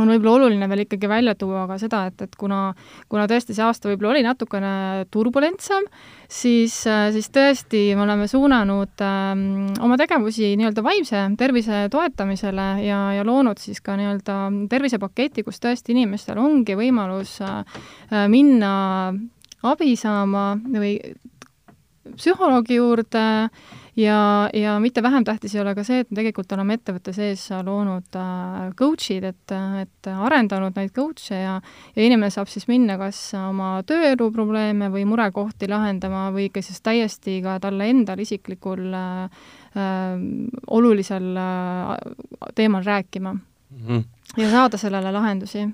[0.00, 2.72] on võib-olla oluline veel ikkagi välja tuua ka seda, et, et kuna,
[3.10, 4.72] kuna tõesti see aasta võib-olla oli natukene
[5.14, 5.86] turbulentsem,
[6.30, 9.44] siis, äh, siis tõesti me oleme suunanud ähm,
[9.84, 14.40] oma tegevusi nii-öelda vaimse tervise toetamisele ja, ja loonud siis ka nii-öelda
[14.72, 17.62] tervisepaketi, kus tõesti inimestel ongi võimalus äh,
[18.32, 18.74] minna
[19.64, 20.98] abi saama või
[22.18, 26.52] psühholoogi juurde äh, ja, ja mitte vähem tähtis ei ole ka see, et me tegelikult
[26.56, 31.54] oleme ettevõtte sees loonud äh, coach'id, et, et arendanud neid coach'e ja
[31.96, 36.82] ja inimene saab siis minna kas oma tööelu probleeme või murekohti lahendama või ka siis
[36.84, 39.46] täiesti ka talle endal isiklikul äh,
[39.78, 40.18] äh,
[40.66, 41.94] olulisel äh,
[42.54, 43.86] teemal rääkima mm.
[43.86, 44.04] -hmm.
[44.36, 45.68] ja saada sellele lahendusi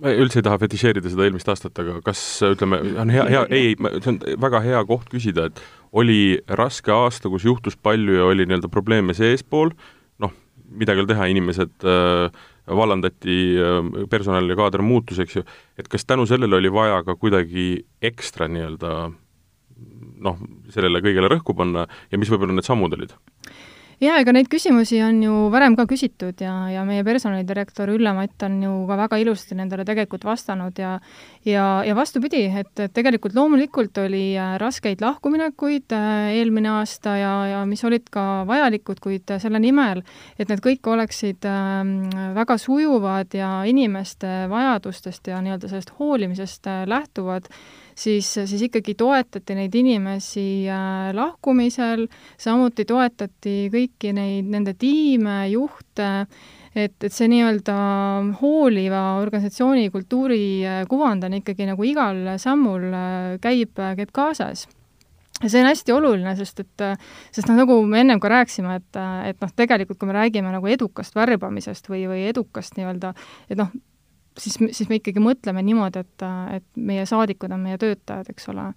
[0.00, 3.74] ma üldse ei taha fetišeerida seda eelmist aastat, aga kas ütleme, on hea, hea, ei,
[3.76, 5.62] see on väga hea koht küsida, et
[5.96, 9.74] oli raske aasta, kus juhtus palju ja oli nii-öelda probleeme seespool,
[10.22, 10.34] noh,
[10.70, 12.44] midagi ei ole teha, inimesed äh,
[12.80, 13.80] vallandati äh,,
[14.12, 15.46] personal ja kaader muutus, eks ju,
[15.80, 17.72] et kas tänu sellele oli vaja ka kuidagi
[18.10, 18.94] ekstra nii-öelda
[20.20, 20.40] noh,
[20.72, 23.14] sellele kõigele rõhku panna ja mis võib-olla need sammud olid?
[24.00, 28.60] Jaa, ega neid küsimusi on ju varem ka küsitud ja, ja meie personalidirektor Ülle-Matt on
[28.64, 30.98] ju ka väga ilusti nendele tegelikult vastanud ja
[31.44, 37.34] ja, ja vastupidi, et, et tegelikult loomulikult oli äh, raskeid lahkuminekuid äh, eelmine aasta ja,
[37.48, 40.02] ja mis olid ka vajalikud, kuid selle nimel,
[40.38, 41.94] et need kõik oleksid ähm,
[42.36, 47.48] väga sujuvad ja inimeste vajadustest ja nii-öelda sellest hoolimisest äh, lähtuvad,
[47.94, 52.06] siis, siis ikkagi toetati neid inimesi äh, lahkumisel,
[52.40, 56.10] samuti toetati kõiki neid, nende tiime, juhte,
[56.74, 57.76] et, et see nii-öelda
[58.40, 60.42] hooliva organisatsiooni kultuuri
[60.90, 62.90] kuvand on ikkagi nagu igal sammul
[63.42, 64.68] käib, käib kaasas.
[65.40, 66.82] Ja see on hästi oluline, sest et,
[67.32, 68.98] sest noh, nagu me ennem ka rääkisime, et,
[69.30, 73.14] et noh, tegelikult kui me räägime nagu edukast värbamisest või, või edukast nii-öelda,
[73.48, 73.72] et noh,
[74.38, 78.70] siis, siis me ikkagi mõtleme niimoodi, et, et meie saadikud on meie töötajad, eks ole.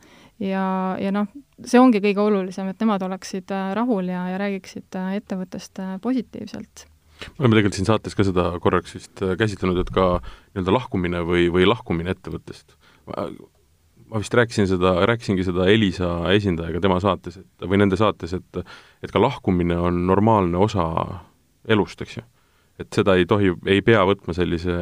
[0.44, 0.64] ja,
[1.02, 1.30] ja noh,
[1.66, 6.88] see ongi kõige olulisem, et nemad oleksid rahul ja, ja räägiksid ettevõttest positiivselt
[7.24, 11.48] me oleme tegelikult siin saates ka seda korraks vist käsitlenud, et ka nii-öelda lahkumine või,
[11.54, 12.76] või lahkumine ettevõttest.
[13.08, 18.64] ma vist rääkisin seda, rääkisingi seda Elisa esindajaga tema saates, et või nende saates, et
[19.04, 20.86] et ka lahkumine on normaalne osa
[21.68, 22.24] elust, eks ju.
[22.80, 24.76] et seda ei tohi, ei pea võtma sellise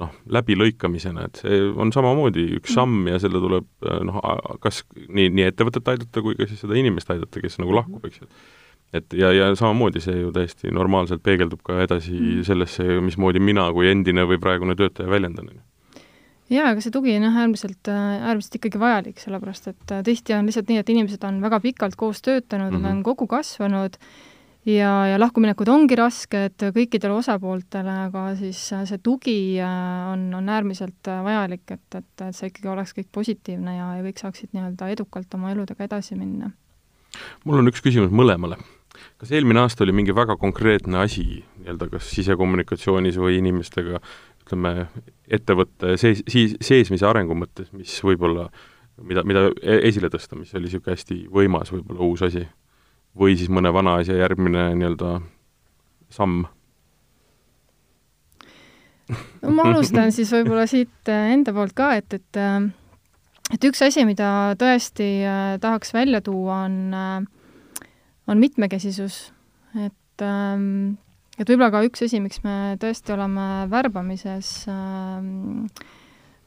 [0.00, 2.76] noh, läbilõikamisena, et see on samamoodi üks mm.
[2.78, 4.20] samm ja selle tuleb noh,
[4.64, 8.22] kas nii, nii ettevõtet aidata kui ka siis seda inimest aidata, kes nagu lahkub, eks
[8.22, 8.30] ju.
[8.96, 12.46] et ja, ja samamoodi see ju täiesti normaalselt peegeldub ka edasi mm.
[12.48, 15.52] sellesse, mismoodi mina kui endine või praegune töötaja väljendan.
[16.48, 20.72] jaa, aga see tugi on jah, äärmiselt, äärmiselt ikkagi vajalik, sellepärast et tihti on lihtsalt
[20.72, 22.96] nii, et inimesed on väga pikalt koos töötanud mm, -hmm.
[22.96, 24.00] on kokku kasvanud
[24.68, 30.50] ja, ja lahkuminekud ongi rasked kõikidele osapooltele, aga siis äh, see tugi äh, on, on
[30.52, 34.52] äärmiselt äh, vajalik, et, et, et see ikkagi oleks kõik positiivne ja, ja kõik saaksid
[34.54, 36.52] nii-öelda edukalt oma eludega edasi minna.
[37.44, 38.60] mul on üks küsimus mõlemale.
[39.18, 44.00] kas eelmine aasta oli mingi väga konkreetne asi nii-öelda kas sisekommunikatsioonis või inimestega,
[44.44, 44.86] ütleme,
[45.30, 48.48] ettevõtte sees, siis, seesmise arengu mõttes, mis võib-olla,
[49.02, 52.46] mida, mida e-, esile tõsta, mis oli niisugune hästi võimas võib-olla uus asi?
[53.18, 55.16] Või siis mõne vana asja järgmine nii-öelda
[56.12, 56.46] samm?
[59.42, 62.70] no ma alustan siis võib-olla siit äh, enda poolt ka, et, et äh,
[63.52, 66.94] et üks asi, mida tõesti äh, tahaks välja tuua, on,
[68.28, 69.32] on mitmekesisus.
[69.76, 70.96] et, ähm,
[71.36, 75.90] et võib-olla ka üks asi, miks me tõesti oleme värbamises äh,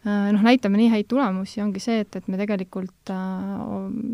[0.05, 3.61] noh, näitame nii häid tulemusi, ongi see, et, et me tegelikult äh,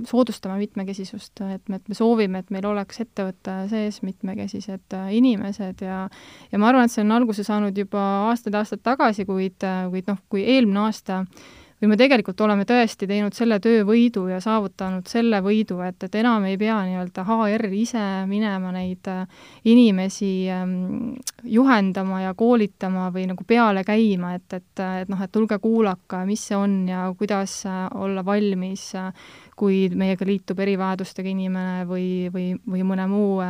[0.07, 5.83] soodustame mitmekesisust, et me, et me soovime, et meil oleks ettevõtte sees mitmekesised äh, inimesed
[5.83, 6.03] ja
[6.51, 9.59] ja ma arvan, et see on alguse saanud juba aastaid-aastaid tagasi, kuid,
[9.91, 11.49] kuid noh, kui eelmine aasta äh,
[11.81, 16.45] või me tegelikult oleme tõesti teinud selle töövõidu ja saavutanud selle võidu, et, et enam
[16.45, 19.23] ei pea nii-öelda HR ise minema neid äh,
[19.65, 25.57] inimesi ähm, juhendama ja koolitama või nagu peale käima, et, et, et noh, et tulge
[25.63, 29.09] kuulake, mis see on ja kuidas äh, olla valmis, äh,
[29.57, 33.41] kui meiega liitub erivajadustega inimene või, või, või mõne muu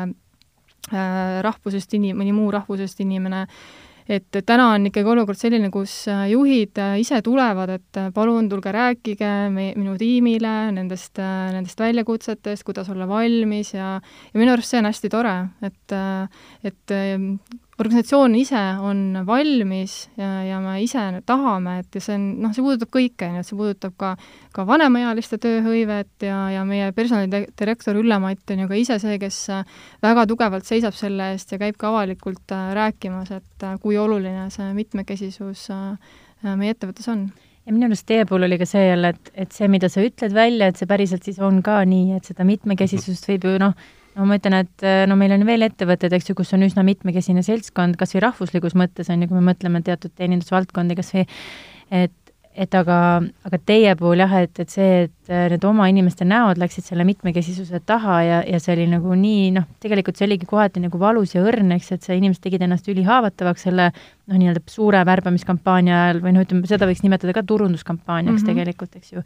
[0.92, 3.46] rahvusest inim-, mõni muu rahvusest inimene
[4.12, 8.50] et täna on ikkagi olukord selline, kus äh, juhid äh, ise tulevad, et äh, palun
[8.52, 11.22] tulge rääkige me, minu tiimile nendest,
[11.56, 15.96] nendest väljakutsetest, kuidas olla valmis ja ja minu arust see on hästi tore, et,
[16.68, 16.96] et
[17.82, 22.64] organisatsioon ise on valmis ja, ja me ise tahame, et ja see on, noh, see
[22.66, 24.14] puudutab kõike, ju, et see puudutab ka,
[24.56, 29.40] ka vanemaealiste tööhõivet ja, ja meie personalidirektor Ülle-Matt on ju ka ise see, kes
[30.04, 34.48] väga tugevalt seisab selle eest ja käib ka avalikult äh, rääkimas, et äh, kui oluline
[34.54, 36.12] see mitmekesisus äh,
[36.58, 37.30] meie ettevõttes on.
[37.66, 40.34] Ja minu arust teie puhul oli ka see jälle, et, et see, mida sa ütled
[40.34, 43.76] välja, et see päriselt siis on ka nii, et seda mitmekesisust võib ju noh,
[44.18, 46.86] no ma ütlen, et äh, no meil on veel ettevõtted, eks ju, kus on üsna
[46.88, 51.24] mitmekesine seltskond, kas või rahvuslikus mõttes, on ju, kui me mõtleme teatud teenindusvaldkondi, kas või
[52.02, 52.16] et,
[52.52, 52.98] et aga,
[53.48, 57.06] aga teie puhul jah, et, et see, et äh, need oma inimeste näod läksid selle
[57.08, 61.38] mitmekesisuse taha ja, ja see oli nagu nii noh, tegelikult see oligi kohati nagu valus
[61.38, 66.22] ja õrn, eks, et see inimesed tegid ennast ülihaavatavaks selle noh, nii-öelda suure värbamiskampaania ajal
[66.28, 68.54] või noh, ütleme, seda võiks nimetada ka turunduskampaaniaks mm -hmm.
[68.54, 69.26] tegelikult, eks ju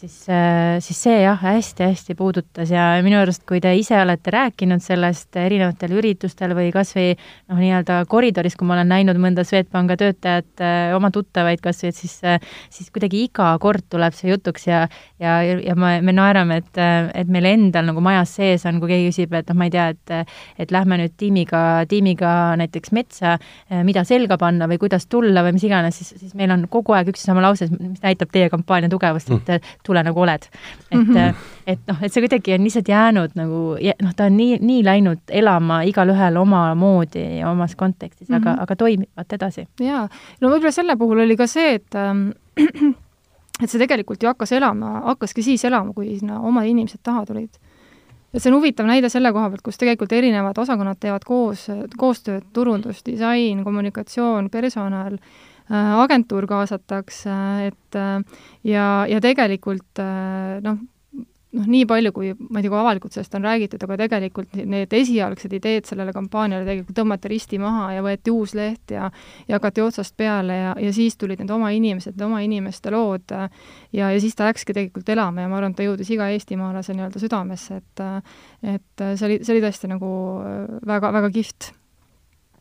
[0.00, 4.80] siis, äh, siis see jah, hästi-hästi puudutas ja minu arust, kui te ise olete rääkinud
[4.82, 9.98] sellest erinevatel üritustel või kas või noh, nii-öelda koridoris, kui ma olen näinud mõnda Swedbanka
[10.00, 12.40] töötajat, äh, oma tuttavaid kas või, et siis, äh,
[12.72, 14.86] siis kuidagi iga kord tuleb see jutuks ja
[15.20, 16.80] ja, ja me, me naerame, et,
[17.14, 19.90] et meil endal nagu majas sees on, kui keegi küsib, et noh, ma ei tea,
[19.92, 20.14] et
[20.60, 23.34] et lähme nüüd tiimiga, tiimiga näiteks metsa,
[23.86, 27.10] mida selga panna või kuidas tulla või mis iganes, siis, siis meil on kogu aeg
[27.12, 30.46] üks ja sama lause, mis näitab teie kampaania tugevust, et mm tule nagu oled.
[30.90, 31.34] et mm, -hmm.
[31.66, 33.60] et noh, et see kuidagi on lihtsalt jäänud nagu,
[34.02, 38.40] noh, ta on nii, nii läinud elama igalühel omamoodi ja omas kontekstis mm, -hmm.
[38.40, 38.62] aga, mhm.
[38.62, 39.66] aga toimivad edasi.
[39.80, 40.08] jaa,
[40.40, 42.30] no võib-olla selle puhul oli ka see, et ähm,
[43.62, 47.50] et see tegelikult ju hakkas elama, hakkaski siis elama, kui sinna omad inimesed taha tulid
[48.34, 51.66] et see on huvitav näide selle koha pealt, kus tegelikult erinevad osakonnad teevad koos,
[51.98, 55.18] koostööd, turundus, disain, kommunikatsioon, personal,
[55.70, 57.34] agentuur kaasatakse,
[57.70, 60.80] et äh, ja, ja tegelikult äh, noh,
[61.50, 64.92] noh, nii palju, kui ma ei tea, kui avalikult sellest on räägitud, aga tegelikult need
[64.94, 69.10] esialgsed ideed sellele kampaaniale tegelikult tõmmati risti maha ja võeti uus leht ja
[69.48, 73.48] ja hakati otsast peale ja, ja siis tulid need oma inimesed, oma inimeste lood ja
[73.94, 77.22] ja siis ta läkski tegelikult elama ja ma arvan, et ta jõudis iga eestimaalase nii-öelda
[77.22, 78.06] südamesse, et
[78.76, 80.14] et see oli, see oli tõesti nagu
[80.86, 81.74] väga, väga kihvt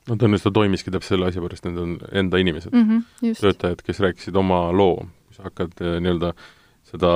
[0.09, 3.83] no tõenäoliselt ta toimiski täpselt selle asja pärast, need on enda inimesed mm, -hmm, töötajad,
[3.85, 6.33] kes rääkisid oma loo, kui sa hakkad eh, nii-öelda
[6.89, 7.11] seda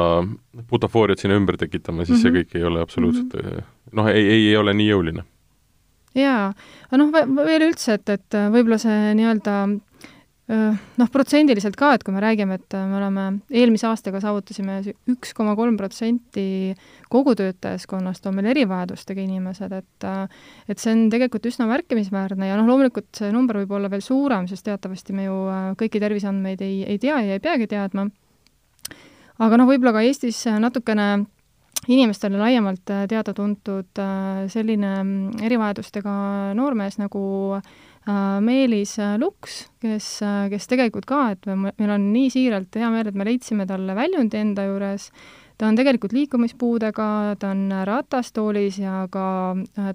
[0.69, 2.21] butafooriat sinna ümber tekitama, siis mm -hmm.
[2.21, 2.39] see mhm.
[2.39, 3.63] kõik ei ole absoluutselt mm -hmm.
[3.91, 5.23] noh, ei, ei, ei ole nii jõuline.
[6.15, 6.53] jaa,
[6.88, 7.12] aga noh,
[7.45, 9.56] veel üldse, et, et võib-olla see nii-öelda
[10.51, 14.82] noh, protsendiliselt ka, et kui me räägime, et me oleme, eelmise aastaga saavutasime
[15.13, 16.73] üks koma kolm protsenti
[17.12, 20.08] kogu töötajaskonnast on meil erivajadustega inimesed, et
[20.67, 24.49] et see on tegelikult üsna märkimisväärne ja noh, loomulikult see number võib olla veel suurem,
[24.51, 25.38] sest teatavasti me ju
[25.79, 28.10] kõiki terviseandmeid ei, ei tea ja ei peagi teadma.
[29.39, 31.23] aga noh, võib-olla ka Eestis natukene
[31.88, 33.99] inimestele laiemalt teada-tuntud
[34.51, 34.91] selline
[35.43, 36.13] erivajadustega
[36.56, 37.23] noormees nagu
[37.58, 37.92] äh, Äh,
[38.44, 43.08] Meelis äh, Luks, kes, äh, kes tegelikult ka, et meil on nii siiralt hea meel,
[43.08, 45.10] et me leidsime talle väljundi enda juures,
[45.58, 47.08] ta on tegelikult liikumispuudega,
[47.39, 49.26] ta on ratastoolis ja ka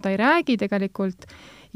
[0.00, 1.26] ta ei räägi tegelikult.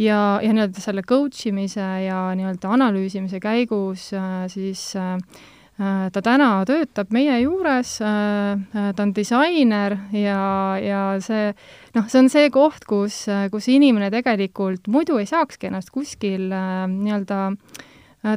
[0.00, 4.06] Ja, ja nii-öelda selle coach imise ja nii-öelda analüüsimise käigus
[4.54, 10.42] siis äh, Äh, ta täna töötab meie juures, äh, äh, ta on disainer ja,
[10.82, 11.52] ja see
[11.96, 17.40] noh, see on see koht, kus, kus inimene tegelikult muidu ei saakski ennast kuskil nii-öelda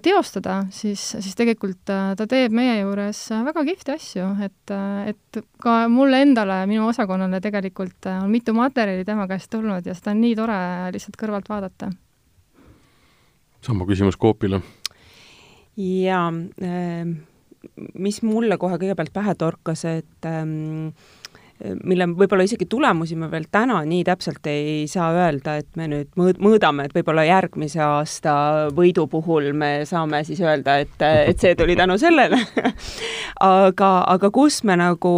[0.02, 4.74] teostada, siis, siis tegelikult ta teeb meie juures väga kihvti asju, et,
[5.12, 10.16] et ka mulle endale, minu osakonnale tegelikult on mitu materjali tema käest tulnud ja seda
[10.16, 10.58] on nii tore
[10.96, 11.92] lihtsalt kõrvalt vaadata.
[13.62, 14.64] sama küsimus Coopile
[15.78, 16.28] jaa
[16.64, 17.16] äh,,
[17.98, 20.92] mis mulle kohe kõigepealt pähe torkas, et ähm,
[21.88, 26.10] mille võib-olla isegi tulemusi me veel täna nii täpselt ei saa öelda, et me nüüd
[26.20, 28.34] mõõd-, mõõdame, et võib-olla järgmise aasta
[28.76, 32.42] võidu puhul me saame siis öelda, et, et see tuli tänu sellele.
[33.46, 35.10] Aga, aga kus me nagu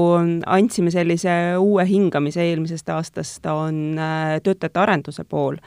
[0.49, 5.59] andsime sellise uue hingamise eelmisest aastast, on äh, töötajate arenduse pool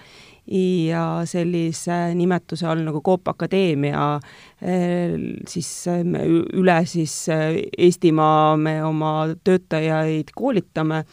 [0.51, 4.07] ja sellise nimetuse all nagu Coop Akadeemia
[4.63, 5.15] eh,
[5.49, 6.03] siis eh,
[6.59, 9.13] üle siis eh, Eestimaa me oma
[9.45, 11.05] töötajaid koolitame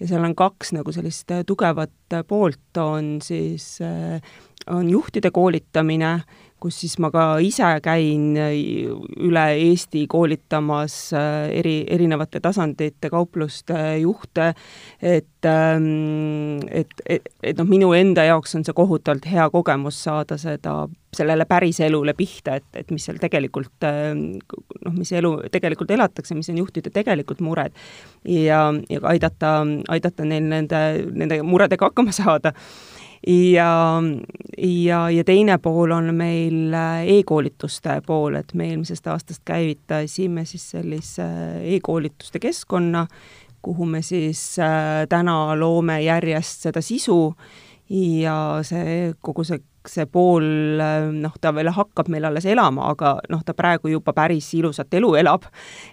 [0.00, 3.78] ja seal on kaks nagu sellist tugevat poolt, on siis,
[4.66, 6.10] on juhtide koolitamine,
[6.62, 14.52] kus siis ma ka ise käin üle Eesti koolitamas äh, eri, erinevate tasandite kaupluste juhte,
[15.02, 20.38] et ähm, et, et, et noh, minu enda jaoks on see kohutavalt hea kogemus saada
[20.38, 20.76] seda,
[21.16, 26.62] sellele päriselule pihta, et, et mis seal tegelikult noh, mis elu tegelikult elatakse, mis on
[26.62, 27.74] juhtide tegelikud mured.
[28.28, 29.58] Ja, ja aidata,
[29.92, 32.54] aidata neil nende, nende muredega hakkama saada
[33.26, 34.02] ja,
[34.58, 40.70] ja, ja teine pool on meil äh, e-koolituste pool, et me eelmisest aastast käivitasime siis
[40.74, 41.26] sellise
[41.76, 43.06] e-koolituste keskkonna,
[43.62, 47.34] kuhu me siis äh, täna loome järjest seda sisu.
[47.92, 50.44] Ja see, kogu see see pool,
[51.12, 55.14] noh, ta veel hakkab meil alles elama, aga noh, ta praegu juba päris ilusat elu
[55.22, 55.46] elab.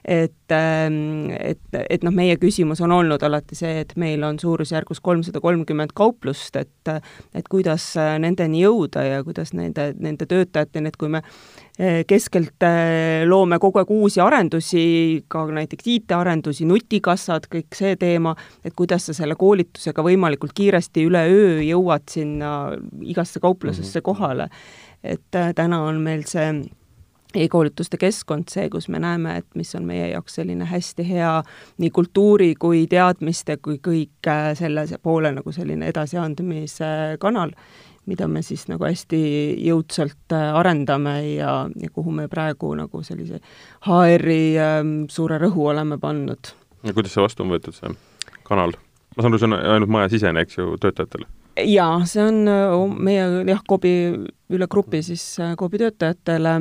[0.05, 5.01] et, ähm, et, et noh, meie küsimus on olnud alati see, et meil on suurusjärgus
[5.01, 6.93] kolmsada kolmkümmend kauplust, et
[7.35, 11.21] et kuidas nendeni jõuda ja kuidas nende, nende töötajateni, et kui me
[12.07, 14.81] keskelt eh, loome kogu aeg uusi arendusi,
[15.31, 18.33] ka näiteks IT-arendusi, nutikassad, kõik see teema,
[18.65, 22.51] et kuidas sa selle koolitusega võimalikult kiiresti üleöö jõuad sinna
[22.99, 24.05] igasse kauplusesse mhm.
[24.11, 24.49] kohale.
[25.03, 26.51] et eh, täna on meil see
[27.35, 31.33] e-koolituste keskkond see, kus me näeme, et mis on meie jaoks selline hästi hea
[31.77, 37.53] nii kultuuri kui teadmiste kui kõik selle poole nagu selline edasiandmise kanal
[38.09, 39.21] mida me siis nagu hästi
[39.67, 43.41] jõudsalt äh, arendame ja, ja kuhu me praegu nagu sellise
[43.85, 46.53] HR-i ähm, suure rõhu oleme pannud.
[46.83, 47.93] ja kuidas see vastu on võetud, see
[48.47, 48.75] kanal?
[49.15, 51.29] ma saan aru, see on ainult majasisene, eks ju, töötajatele?
[51.67, 53.95] jaa, see on äh, meie jah, KOB-i
[54.55, 56.55] üle grupi siis äh, KOB-i töötajatele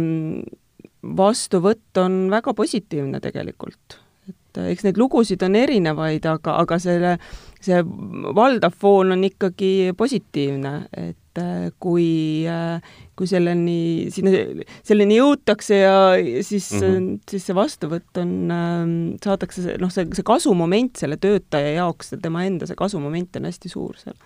[1.19, 4.01] vastuvõtt on väga positiivne tegelikult.
[4.29, 7.15] et eks neid lugusid on erinevaid, aga, aga selle,
[7.65, 7.79] see
[8.37, 12.81] valdav foon on ikkagi positiivne, et et äh, kui, äh,
[13.18, 14.33] kui selleni, sinna,
[14.87, 15.94] selleni jõutakse ja
[16.42, 17.20] siis mm, -hmm.
[17.31, 22.66] siis see vastuvõtt on, ähm, saadakse, noh, see, see kasumoment selle töötaja jaoks, tema enda
[22.66, 24.18] see kasumoment on hästi suur seal.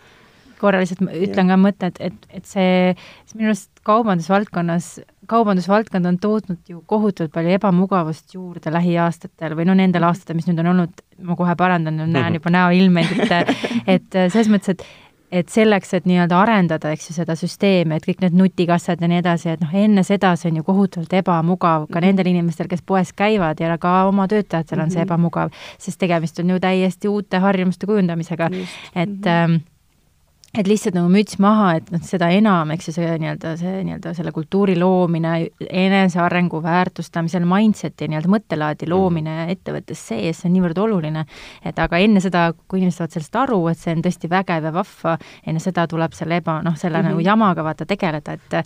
[0.63, 2.95] Korra lihtsalt ütlen ka mõtte, et, et, et see,
[3.27, 9.75] see minu arust kaubandusvaldkonnas kaubandusvaldkond on tootnud ju kohutavalt palju ebamugavust juurde lähiaastatel või no
[9.75, 13.57] nendel aastatel, mis nüüd on olnud, ma kohe parandan, näen juba näoilmeid, et
[13.97, 14.87] et selles mõttes, et
[15.33, 19.23] et selleks, et nii-öelda arendada, eks ju, seda süsteemi, et kõik need nutikassad ja nii
[19.23, 22.07] edasi, et noh, enne seda see on ju kohutavalt ebamugav ka -hmm.
[22.07, 25.09] nendel inimestel, kes poes käivad ja ka oma töötajatel on see mhm.
[25.09, 28.51] ebamugav, sest tegemist on ju täiesti uute harjumuste kujundamisega,
[28.95, 29.72] et mm -hmm
[30.53, 34.13] et lihtsalt nagu müts maha, et noh, seda enam, eks ju, see nii-öelda, see nii-öelda
[34.17, 35.31] selle kultuuri loomine,
[35.65, 38.93] enesearengu väärtustamisel, mindset'i nii-öelda mõttelaadi mhm.
[38.93, 39.55] loomine mm.
[39.57, 41.25] ettevõttes sees, see on niivõrd oluline,
[41.65, 44.75] et aga enne seda, kui inimesed saavad sellest aru, et see on tõesti vägev ja
[44.77, 45.17] vahva,
[45.49, 47.17] enne seda tuleb selle eba, noh, selle mm -hmm.
[47.17, 48.61] nagu jamaga vaata tegeleda, et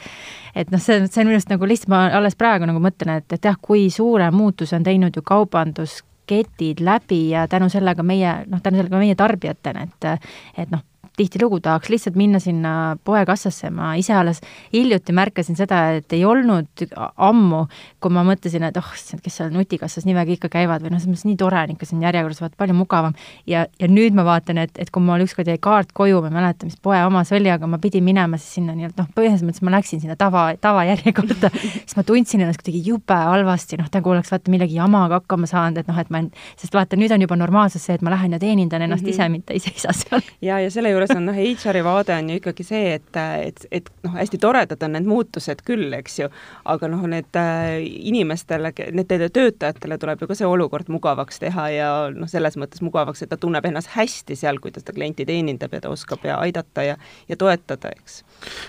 [0.57, 3.33] et noh, see, see on minu arust nagu lihtsalt, ma alles praegu nagu mõtlen, et,
[3.33, 8.33] et jah, kui suure muutuse on teinud ju kaubandus ketid läbi ja tänu sellega meie,
[8.51, 10.83] noh, tänu sellega meie tarbijatena, et et noh,
[11.17, 14.41] tihtilugu tahaks lihtsalt minna sinna poekassasse, ma ise alles
[14.73, 16.85] hiljuti märkasin seda, et ei olnud
[17.17, 17.65] ammu,
[18.01, 18.91] kui ma mõtlesin, et oh,
[19.23, 21.89] kes seal nutikassas nii väga ikka käivad või noh, selles mõttes nii tore on ikka
[21.89, 23.17] siin järjekorras, vaata palju mugavam.
[23.47, 26.37] ja, ja nüüd ma vaatan, et, et kui mul ükskord jäi kaart koju, ma ei
[26.39, 29.65] mäleta, mis poe omas oli, aga ma pidin minema siis sinna nii-öelda noh, põhimõtteliselt mõttes
[29.67, 34.33] ma läksin sinna tava, tavajärjekorda siis ma tundsin ennast kuidagi jube halvasti, noh, nagu oleks
[34.33, 36.23] vaata millegi jamaga hakkama saanud, et noh, et ma,
[36.61, 39.15] sest vaata, nüüd on juba normaalsus see, et ma lähen ja teenindan ennast mm -hmm.
[39.15, 40.25] ise, mitte ei seisa seal.
[40.43, 43.65] ja, ja selle juures juures on noh, HR-i vaade on ju ikkagi see, et, et,
[43.75, 46.29] et noh, hästi toredad on need muutused küll, eks ju,
[46.69, 47.79] aga noh, need äh,
[48.11, 53.23] inimestele, nendele töötajatele tuleb ju ka see olukord mugavaks teha ja noh, selles mõttes mugavaks,
[53.23, 56.41] et ta tunneb ennast hästi seal, kui ta seda klienti teenindab ja ta oskab ja
[56.43, 56.97] aidata ja,
[57.31, 58.23] ja toetada, eks.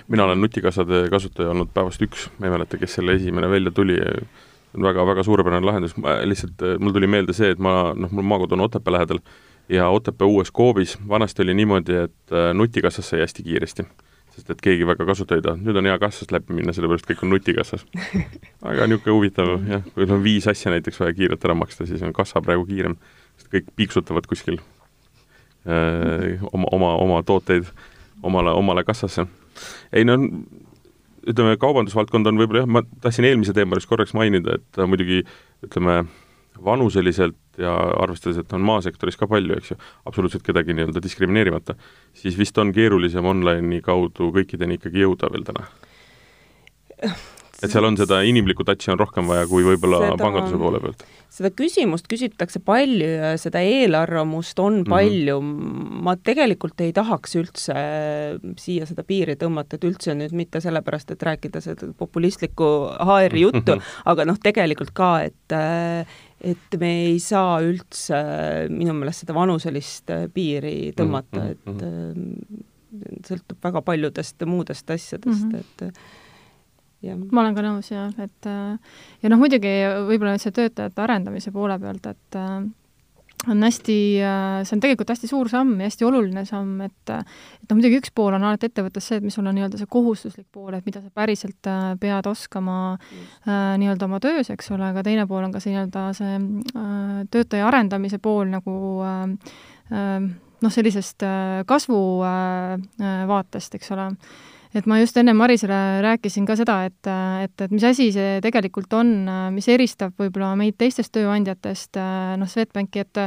[0.08, 3.98] mina olen nutikassade kasutaja olnud päevast üks, ma ei mäleta, kes selle esimene välja tuli.
[4.78, 5.94] Väga-väga suurepärane lahendus,
[6.28, 9.22] lihtsalt, mul tuli meelde see, et ma, noh, mul maakodu on Otepää lähedal
[9.70, 13.86] ja Otepää uues Coopis, vanasti oli niimoodi, et äh, nutikassas sai hästi kiiresti,
[14.36, 17.26] sest et keegi väga kasuta ei tahtnud, nüüd on hea kassast läbi minna, sellepärast kõik
[17.26, 17.86] on nutikassas.
[18.70, 22.06] aga niisugune huvitav jah, kui sul on viis asja näiteks vaja kiirelt ära maksta, siis
[22.06, 22.98] on kassa praegu kiirem,
[23.38, 24.60] sest kõik piiksutavad kuskil
[25.68, 27.70] öö, äh, oma, oma, oma tooteid
[28.24, 29.28] omale, omale kassasse.
[29.94, 30.18] ei no
[31.28, 35.24] ütleme, kaubandusvaldkond on võib-olla jah, ma tahtsin eelmise teema juures korraks mainida, et muidugi
[35.66, 36.06] ütleme,
[36.64, 41.78] vanuseliselt ja arvestades, et on maasektoris ka palju, eks ju, absoluutselt kedagi nii-öelda diskrimineerimata,
[42.18, 45.68] siis vist on keerulisem online'i kaudu kõikideni ikkagi jõuda veel täna?
[47.64, 51.06] et seal on seda inimlikku touch'i on rohkem vaja kui võib-olla seda, panganduse poole pealt?
[51.34, 54.92] seda küsimust küsitakse palju ja seda eelarvamust on mhm.
[54.92, 55.56] palju mm.
[55.64, 56.04] -hmm.
[56.08, 57.76] ma tegelikult ei tahaks üldse
[58.62, 62.70] siia seda piiri tõmmata, et üldse nüüd mitte sellepärast, et rääkida seda populistlikku
[63.02, 64.02] HR-i juttu mm, -hmm.
[64.14, 65.58] aga noh, tegelikult ka, et
[66.42, 68.20] et me ei saa üldse
[68.70, 71.76] minu meelest seda vanuselist piiri tõmmata mm, -hmm.
[71.76, 75.92] et äh, sõltub väga paljudest muudest asjadest mm, -hmm.
[75.92, 76.26] et
[77.02, 77.14] Ja.
[77.16, 78.46] ma olen ka nõus jah, et
[79.22, 79.70] ja noh, muidugi
[80.08, 82.38] võib-olla see töötajate arendamise poole pealt, et
[83.46, 83.98] on hästi,
[84.66, 88.12] see on tegelikult hästi suur samm ja hästi oluline samm, et et noh, muidugi üks
[88.16, 91.04] pool on alati ettevõttes see, et mis sul on nii-öelda see kohustuslik pool, et mida
[91.04, 95.54] sa päriselt äh, pead oskama äh, nii-öelda oma töös, eks ole, aga teine pool on
[95.54, 99.24] ka see nii-öelda see äh, töötaja arendamise pool nagu äh,
[99.94, 100.28] äh,
[100.64, 104.12] noh, sellisest äh, kasvu äh, äh vaatest, eks ole
[104.76, 107.10] et ma just enne Marisele rääkisin ka seda, et,
[107.46, 109.16] et, et mis asi see tegelikult on,
[109.56, 112.00] mis eristab võib-olla meid teistest tööandjatest,
[112.40, 113.26] noh, Swedbanki, et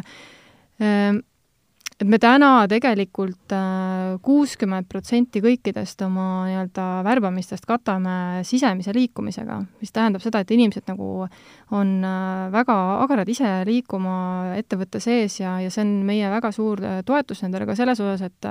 [2.00, 3.52] et me täna tegelikult
[4.24, 11.26] kuuskümmend protsenti kõikidest oma nii-öelda värbamistest katame sisemise liikumisega, mis tähendab seda, et inimesed nagu
[11.76, 11.90] on
[12.54, 14.14] väga agarad ise liikuma
[14.56, 18.50] ettevõtte sees ja, ja see on meie väga suur toetus nendele ka selles osas, et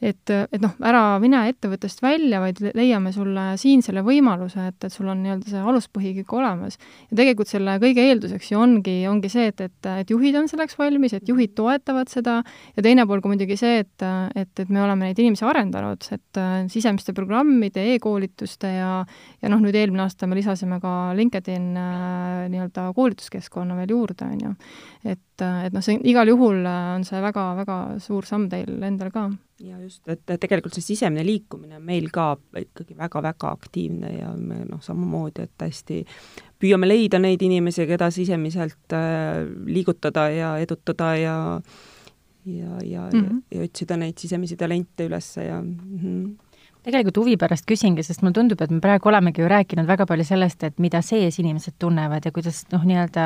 [0.00, 4.92] et, et noh, ära mine ettevõttest välja, vaid leiame sulle siin selle võimaluse, et, et
[4.92, 6.78] sul on nii-öelda see aluspõhi kõik olemas.
[7.10, 10.78] ja tegelikult selle kõige eelduseks ju ongi, ongi see, et, et, et juhid on selleks
[10.78, 12.38] valmis, et juhid toetavad seda
[12.76, 16.42] ja teine pool ka muidugi see, et, et, et me oleme neid inimesi arendanud, et
[16.72, 18.90] sisemiste programmide e, e-koolituste ja
[19.42, 24.40] ja noh, nüüd eelmine aasta me lisasime ka LinkedIn äh, nii-öelda koolituskeskkonna veel juurde, on
[24.42, 24.52] ju.
[25.12, 29.26] Et, et noh, see igal juhul on see väga-väga suur samm teil endal ka.
[29.64, 34.62] Ja just, et tegelikult see sisemine liikumine on meil ka ikkagi väga-väga aktiivne ja me
[34.68, 36.02] noh, samamoodi, et hästi
[36.60, 41.36] püüame leida neid inimesi, keda sisemiselt äh, liigutada ja edutada ja
[42.46, 43.42] ja, ja mm, -hmm.
[43.50, 46.45] ja, ja otsida neid sisemisi talente üles ja mm -hmm
[46.86, 50.26] tegelikult huvi pärast küsingi, sest mulle tundub, et me praegu olemegi ju rääkinud väga palju
[50.28, 53.24] sellest, et mida sees inimesed tunnevad ja kuidas noh, nii-öelda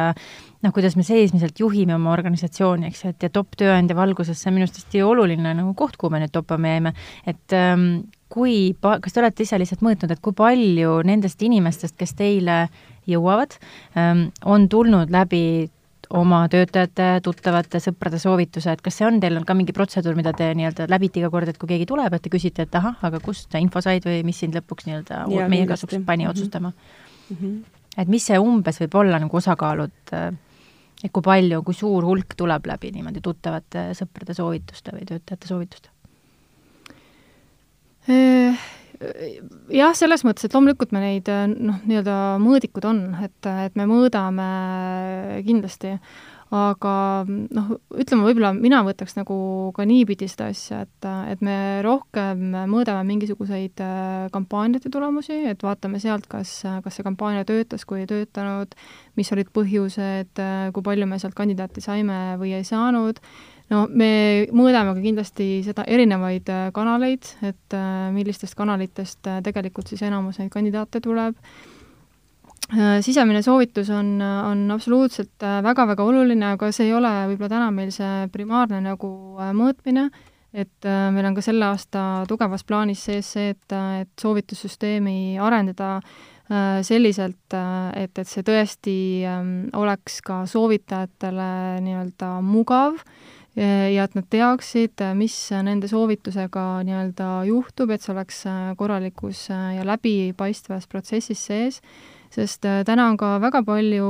[0.65, 4.51] noh, kuidas me seesmiselt juhime oma organisatsiooni, eks ju, et ja top tööandja valguses see
[4.51, 6.95] on minu arust hästi oluline nagu koht, kuhu me nüüd toppama jäime,
[7.29, 7.91] et ähm,
[8.33, 12.63] kui pa-, kas te olete ise lihtsalt mõõtnud, et kui palju nendest inimestest, kes teile
[13.11, 13.59] jõuavad,
[13.99, 15.69] ähm, on tulnud läbi
[16.17, 20.33] oma töötajate, tuttavate, sõprade soovituse, et kas see on, teil on ka mingi protseduur, mida
[20.37, 23.21] te nii-öelda läbite iga kord, et kui keegi tuleb, et te küsite, et ahah, aga
[23.23, 26.31] kust sa info said või mis sind lõpuks nii-öelda meie kasuks pani mm -hmm.
[26.31, 27.37] otsustama mm?
[27.37, 27.55] -hmm.
[28.03, 30.35] et mis see umbes võib olla nagu osakaalud, äh,
[31.05, 35.89] et kui palju, kui suur hulk tuleb läbi niimoodi tuttavate, sõprade soovituste või töötajate soovituste?
[39.01, 39.39] Äh,
[39.73, 44.49] jah, selles mõttes, et loomulikult me neid noh, nii-öelda mõõdikud on, et, et me mõõdame
[45.47, 45.95] kindlasti,
[46.53, 46.93] aga
[47.31, 49.37] noh, ütleme võib-olla mina võtaks nagu
[49.77, 56.03] ka niipidi seda asja, et, et me rohkem mõõdame mingisuguseid äh, kampaaniate tulemusi, et vaatame
[56.03, 58.77] sealt, kas, kas see kampaania töötas, kui ei töötanud,
[59.17, 60.45] mis olid põhjused,
[60.75, 63.23] kui palju me sealt kandidaati saime või ei saanud,
[63.71, 64.11] no me
[64.57, 70.41] mõõdame ka kindlasti seda erinevaid äh, kanaleid, et äh, millistest kanalitest äh, tegelikult siis enamus
[70.41, 71.37] neid kandidaate tuleb.
[73.03, 78.29] sisemine soovitus on, on absoluutselt väga-väga oluline, aga see ei ole võib-olla täna meil see
[78.31, 79.09] primaarne nagu
[79.59, 80.05] mõõtmine,
[80.55, 85.97] et meil on ka selle aasta tugevas plaanis sees see, et, et soovitussüsteemi arendada
[86.87, 87.59] selliselt,
[87.99, 88.97] et, et see tõesti
[89.27, 91.51] ähm, oleks ka soovitajatele
[91.83, 93.03] nii-öelda mugav
[93.61, 95.35] ja et nad teaksid, mis
[95.65, 101.81] nende soovitusega nii-öelda juhtub, et see oleks äh, korralikus äh, ja läbipaistvas protsessis sees,
[102.33, 104.09] sest äh, täna on ka väga palju,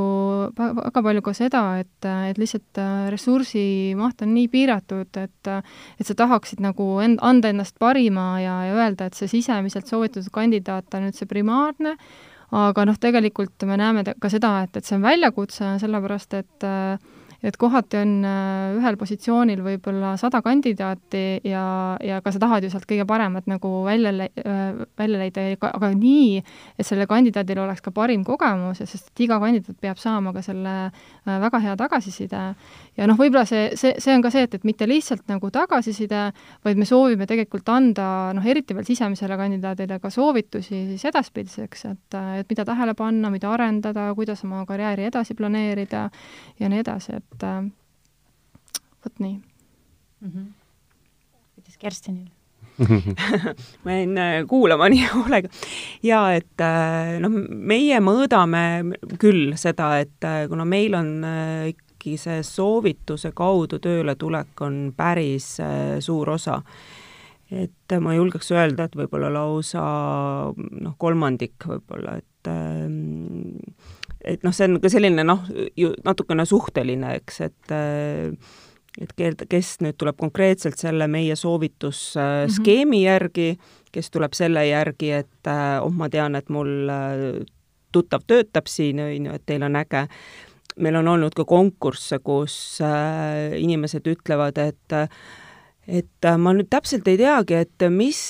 [0.55, 6.63] väga palju ka seda, et, et lihtsalt ressursimaht on nii piiratud, et et sa tahaksid
[6.63, 11.19] nagu end-, anda endast parima ja, ja öelda, et see sisemiselt soovitud kandidaat on nüüd
[11.19, 11.97] see primaarne,
[12.55, 17.19] aga noh, tegelikult me näeme ka seda, et, et see on väljakutse, sellepärast et äh,
[17.43, 21.65] et kohati on äh, ühel positsioonil võib-olla sada kandidaati ja,
[22.05, 26.43] ja ka sa tahad ju sealt kõige paremat nagu välja, äh, välja leida, aga nii,
[26.77, 30.75] et sellel kandidaadil oleks ka parim kogemus, sest et iga kandidaat peab saama ka selle
[30.91, 32.43] äh, väga hea tagasiside.
[33.01, 36.27] ja noh, võib-olla see, see, see on ka see, et, et mitte lihtsalt nagu tagasiside,
[36.65, 42.21] vaid me soovime tegelikult anda noh, eriti veel sisemisele kandidaadile ka soovitusi siis edaspidiseks, et,
[42.43, 46.09] et mida tähele panna, mida arendada, kuidas oma karjääri edasi planeerida
[46.61, 47.65] ja nii edasi, et et äh,
[49.05, 49.37] vot nii
[50.21, 50.31] mm.
[50.31, 50.47] -hmm.
[51.55, 52.29] kuidas Kerstinil
[53.85, 55.49] ma jäin äh, kuulama nii hoolega.
[56.03, 61.13] ja et äh, noh, meie mõõdame küll seda, et kuna meil on
[61.69, 65.59] ikkagi see soovituse kaudu tööle tulek on päris
[66.01, 66.63] suur osa,
[67.51, 69.83] et ma julgeks öelda, et võib-olla lausa
[70.57, 72.49] noh, kolmandik võib-olla, et
[74.25, 75.47] et noh, see on ka selline noh,
[75.77, 77.77] ju natukene suhteline, eks, et
[79.01, 83.05] et keeld-, kes nüüd tuleb konkreetselt selle meie soovitusskeemi mm -hmm.
[83.05, 83.59] järgi,
[83.93, 85.51] kes tuleb selle järgi, et
[85.81, 86.91] oh, ma tean, et mul
[87.93, 90.07] tuttav töötab siin, on ju, et teil on äge.
[90.77, 92.79] meil on olnud ka konkursse, kus
[93.57, 95.11] inimesed ütlevad, et
[95.91, 98.21] et äh, ma nüüd täpselt ei teagi, et mis,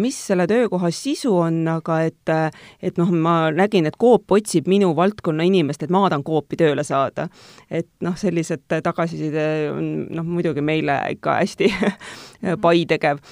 [0.00, 2.34] mis selle töökoha sisu on, aga et,
[2.82, 6.84] et noh, ma nägin, et Coop otsib minu valdkonna inimest, et ma tahan Coopi tööle
[6.86, 7.28] saada.
[7.70, 11.70] et noh, sellised tagasiside on noh, muidugi meile ikka hästi
[12.64, 13.22] pai tegev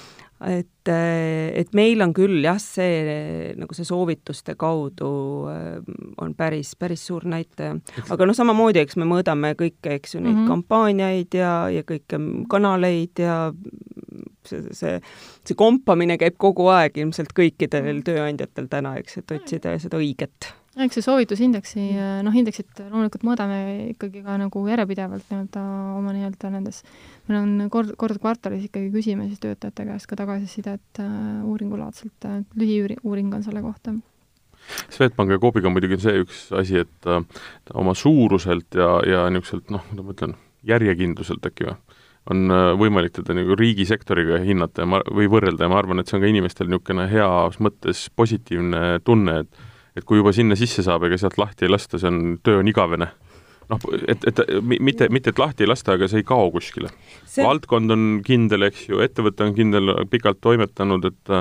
[0.49, 5.09] et, et meil on küll jah, see nagu see soovituste kaudu
[5.51, 7.77] äh, on päris, päris suur näitaja.
[8.09, 10.51] aga noh, samamoodi, eks me mõõdame kõike, eks ju, neid mm -hmm.
[10.53, 12.19] kampaaniaid ja, ja kõiki
[12.51, 13.37] kanaleid ja
[14.47, 14.99] see, see,
[15.45, 20.97] see kompamine käib kogu aeg ilmselt kõikidel tööandjatel täna, eks, et otsida seda õiget eks
[20.97, 21.81] see soovitusindeksi,
[22.25, 23.57] noh, indeksit loomulikult mõõdame
[23.91, 25.65] ikkagi ka nagu järjepidevalt nii-öelda
[25.99, 26.81] oma nii-öelda nendes,
[27.27, 31.11] meil on kord, kord kvartalis ikkagi küsime siis töötajate käest ka tagasisidet äh,
[31.45, 33.93] uuringulaadselt äh,, lühiuuring on selle kohta.
[34.89, 37.21] Swedbanki ja Coopiga muidugi on see üks asi, et äh,
[37.77, 40.37] oma suuruselt ja, ja niisuguselt noh, kuidas ma ütlen,
[40.73, 41.75] järjekindluselt äkki või,
[42.33, 46.09] on äh, võimalik teda nagu riigisektoriga hinnata ja ma, või võrrelda ja ma arvan, et
[46.09, 50.85] see on ka inimestel niisugune heas mõttes positiivne tunne, et et kui juba sinna sisse
[50.85, 53.11] saab, ega sealt lahti ei lasta, see on, töö on igavene.
[53.71, 56.89] noh, et, et mitte, mitte et lahti ei lasta, aga see ei kao kuskile
[57.23, 57.45] see....
[57.45, 61.37] valdkond on kindel, eks ju, ettevõte on kindel, pikalt toimetanud, et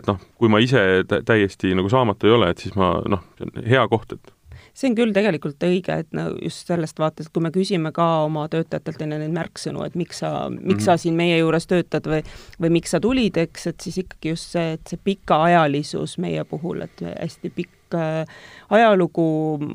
[0.00, 3.46] et noh, kui ma ise täiesti nagu saamatu ei ole, et siis ma noh, see
[3.46, 4.34] on hea koht, et
[4.74, 8.46] see on küll tegelikult õige, et no just sellest vaatest, kui me küsime ka oma
[8.50, 10.86] töötajatelt enne neid märksõnu, et miks sa, miks mm -hmm.
[10.86, 12.22] sa siin meie juures töötad või,
[12.62, 16.82] või miks sa tulid, eks, et siis ikkagi just see, et see pikaajalisus meie puhul,
[16.86, 19.26] et hästi pikk pikk ajalugu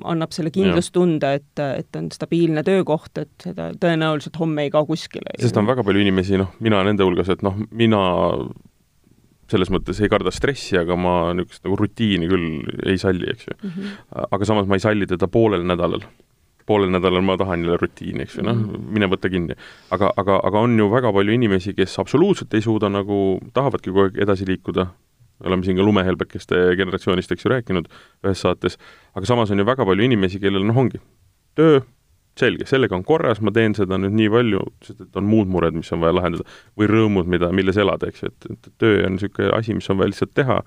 [0.08, 5.36] annab selle kindlustunde, et, et on stabiilne töökoht, et seda tõenäoliselt homme ei kao kuskile.
[5.42, 8.02] sest on väga palju inimesi, noh, mina nende hulgas, et noh, mina
[9.52, 13.56] selles mõttes ei karda stressi, aga ma niisugust nagu rutiini küll ei salli, eks ju
[13.56, 13.74] mm.
[13.74, 14.30] -hmm.
[14.38, 16.02] aga samas ma ei salli teda poolel nädalal.
[16.66, 18.88] poolel nädalal ma tahan jälle rutiini, eks ju, noh, mhm.
[18.94, 19.54] mine võta kinni.
[19.92, 24.08] aga, aga, aga on ju väga palju inimesi, kes absoluutselt ei suuda nagu, tahavadki kogu
[24.08, 24.88] aeg edasi liikuda,
[25.44, 27.90] oleme siin ka lumehelbekeste generatsioonist, eks ju, rääkinud
[28.26, 28.80] ühes saates,
[29.16, 31.02] aga samas on ju väga palju inimesi, kellel noh, ongi
[31.60, 31.82] töö,
[32.40, 35.76] selge, sellega on korras, ma teen seda nüüd nii palju, sest et on muud mured,
[35.76, 36.48] mis on vaja lahendada,
[36.80, 40.02] või rõõmud, mida, milles elada, eks ju, et, et töö on niisugune asi, mis on
[40.02, 40.62] vaja lihtsalt teha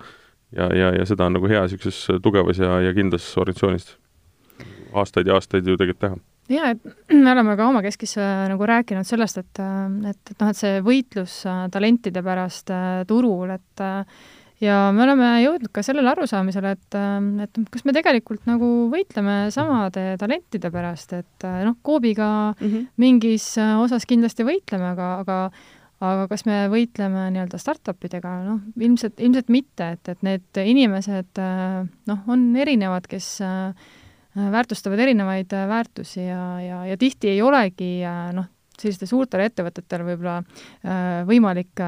[0.55, 3.93] ja, ja, ja seda on nagu hea niisuguses tugevas ja, ja kindlas organisatsioonis
[4.97, 6.19] aastaid ja aastaid ju tegelikult teha.
[6.49, 10.49] Jaa, et me oleme ka omakeskis äh, nagu rääkinud sellest, et, äh, et, et noh,
[10.49, 12.73] et see võitlus äh, talentide pärast
[13.09, 13.85] turul, et
[14.63, 16.99] ja me oleme jõudnud ka sellele arusaamisele, et,
[17.45, 22.87] et kas me tegelikult nagu võitleme samade talentide pärast, et noh, Coobiga mm -hmm.
[22.97, 25.41] mingis osas kindlasti võitleme, aga, aga
[25.99, 31.41] aga kas me võitleme nii-öelda startup idega, noh, ilmselt, ilmselt mitte, et, et need inimesed
[32.07, 33.41] noh, on erinevad, kes
[34.35, 37.99] väärtustavad erinevaid väärtusi ja, ja, ja tihti ei olegi
[38.33, 38.47] noh,
[38.79, 40.39] sellistel suurtel ettevõtetel võib-olla
[41.27, 41.83] võimalik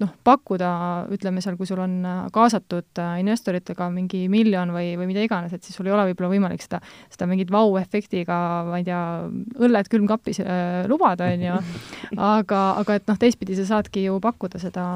[0.00, 0.70] noh, pakkuda,
[1.14, 5.54] ütleme seal, kui sul on äh, kaasatud äh, investoritega mingi miljon või, või mida iganes,
[5.54, 6.80] et siis sul ei ole võib-olla võimalik seda,
[7.12, 9.00] seda mingit vau-efektiga, ma ei tea,
[9.60, 11.62] õlled külmkapis äh, lubada, on ju,
[12.34, 14.92] aga, aga et noh, teistpidi sa saadki ju pakkuda seda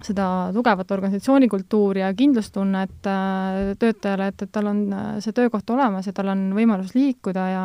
[0.00, 4.78] seda tugevat organisatsioonikultuuri ja kindlustunnet äh, töötajale, et, et tal on
[5.20, 7.64] see töökoht olemas ja tal on võimalus liikuda ja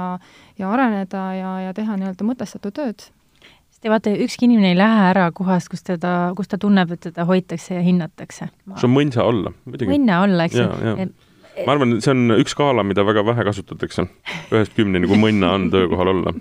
[0.59, 3.07] ja areneda ja, ja teha nii-öelda mõtestatud tööd
[3.75, 7.25] sest vaata, ükski inimene ei lähe ära kohast, kus teda, kus ta tunneb, et teda
[7.27, 8.49] hoitakse ja hinnatakse.
[8.71, 9.91] kus on mõnsa olla, muidugi.
[9.91, 11.09] mõnna olla, eks ju.
[11.65, 14.07] ma arvan, see on üks skaala, mida väga vähe kasutatakse,
[14.53, 16.35] ühest kümneni, kui mõnna on töökohal olla.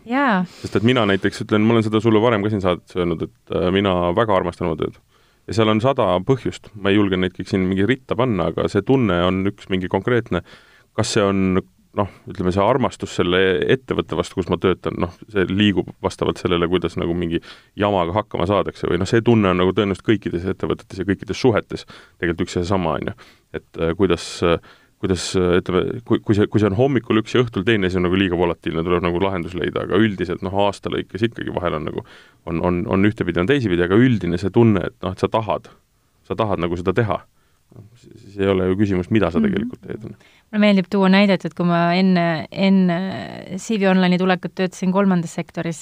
[0.61, 3.57] sest et mina näiteks ütlen, ma olen seda sulle varem ka siin saates öelnud, et
[3.59, 5.01] äh, mina väga armastan oma tööd.
[5.49, 8.71] ja seal on sada põhjust, ma ei julge neid kõik siin mingi ritta panna, aga
[8.71, 10.47] see tunne on üks mingi konkreetne,
[10.95, 11.59] kas see on
[11.99, 13.41] noh, ütleme see armastus selle
[13.75, 17.41] ettevõtte vastu, kus ma töötan, noh, see liigub vastavalt sellele, kuidas nagu mingi
[17.81, 21.87] jamaga hakkama saadakse või noh, see tunne on nagu tõenäoliselt kõikides ettevõtetes ja kõikides suhetes
[21.87, 23.19] tegelikult üks ja seesama, on ju.
[23.61, 24.59] et äh, kuidas äh,
[25.05, 28.07] kuidas ütleme, kui, kui see, kui see on hommikul üks ja õhtul teine, siis on
[28.07, 31.89] nagu liiga volatiilne, tuleb nagu lahendus leida, aga üldiselt noh, aasta lõikes ikkagi vahel on
[31.91, 32.05] nagu,
[32.49, 35.69] on, on, on ühtepidi, on teisipidi, aga üldine see tunne, et noh, et sa tahad,
[36.25, 37.21] sa tahad nagu seda teha,
[37.99, 39.51] siis ei ole ju küsimus, mida sa mhm.
[39.51, 40.09] tegelikult teed
[40.55, 42.97] mulle meeldib tuua näidet, et kui ma enne, enne
[43.59, 45.81] CV Online'i tulekut töötasin kolmandas sektoris,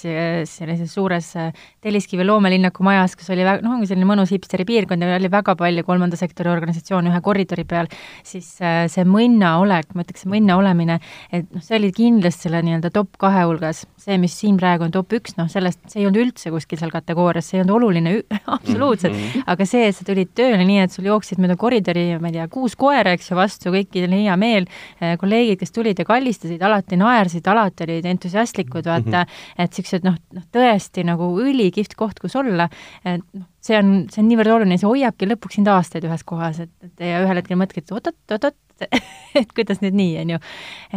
[0.48, 1.50] sellises suures äh,
[1.84, 5.54] Telliskivi loomelinnaku majas, kus oli väga, noh, ongi selline mõnus hipsteri piirkond ja oli väga
[5.60, 7.90] palju kolmanda sektori organisatsioone ühe koridori peal,
[8.24, 10.98] siis äh, see mõnna olek, ma ütleks, see mõnna olemine,
[11.28, 13.84] et noh, see oli kindlasti selle nii-öelda top kahe hulgas.
[14.02, 16.90] see, mis siin praegu on top üks, noh, sellest, see ei olnud üldse kuskil seal
[16.90, 18.14] kategoorias, see ei olnud oluline
[18.56, 19.44] absoluutselt mm, -hmm.
[19.52, 22.48] aga see, et sa tulid tööle nii, et sul jooksid mööda koridori, ma ei tea,
[22.50, 26.62] kuus koera, eks ju, vastu, kõikidel hea meel, veel eh, kolleegid, kes tulid ja kallistasid,
[26.62, 29.64] alati naersid, alati olid entusiastlikud, vaata mm, -hmm.
[29.64, 32.68] et niisugused noh, noh tõesti nagu ülikihvt koht, kus olla,
[33.04, 36.62] et noh, see on, see on niivõrd oluline, see hoiabki lõpuks sind aastaid ühes kohas,
[36.64, 38.58] et, et ja ühel hetkel mõtledki, et oot-oot-oot-oot,
[39.40, 40.38] et kuidas nüüd nii, on ju.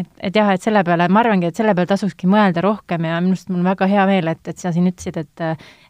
[0.01, 3.19] et, et jah, et selle peale, ma arvangi, et selle peale tasukski mõelda rohkem ja
[3.21, 5.45] minu arust mul on väga hea meel, et, et sa siin ütlesid, et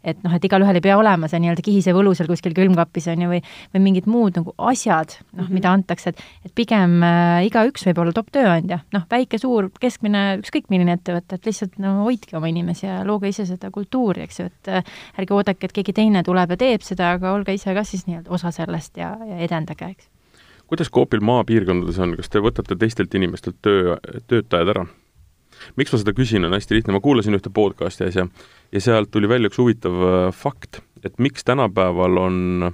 [0.05, 3.23] et noh, et igalühel ei pea olema see nii-öelda kihisev õlu seal kuskil külmkapis, on
[3.23, 3.39] ju, või
[3.73, 7.87] või mingid muud nagu asjad, noh mm -hmm., mida antakse, et et pigem äh, igaüks
[7.89, 12.37] võib olla top tööandja, noh, väike, suur, keskmine, ükskõik milline ettevõte, et lihtsalt no hoidke
[12.37, 15.93] oma inimesi ja looge ise seda kultuuri, eks ju, et äh, ärge oodake, et keegi
[15.93, 19.37] teine tuleb ja teeb seda, aga olge ise ka siis nii-öelda osa sellest ja, ja
[19.45, 20.11] edendage, eks
[20.67, 23.97] kuidas Coopil maapiirkondades on, kas te võtate teistelt inimestelt töö,
[24.27, 24.85] töötajad ära?
[25.79, 28.25] miks ma seda küsin, on hästi lihtne, ma kuulasin ühte podcast'i äsja
[28.75, 32.71] ja sealt tuli välja üks huvitav äh, fakt, et miks tänapäeval on,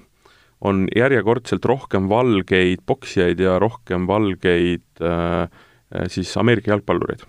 [0.65, 5.43] on järjekordselt rohkem valgeid poksijaid ja rohkem valgeid äh,
[5.91, 7.21] äh siis Ameerika jalgpallureid.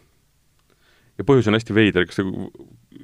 [1.18, 2.26] ja põhjus on hästi veider, kas te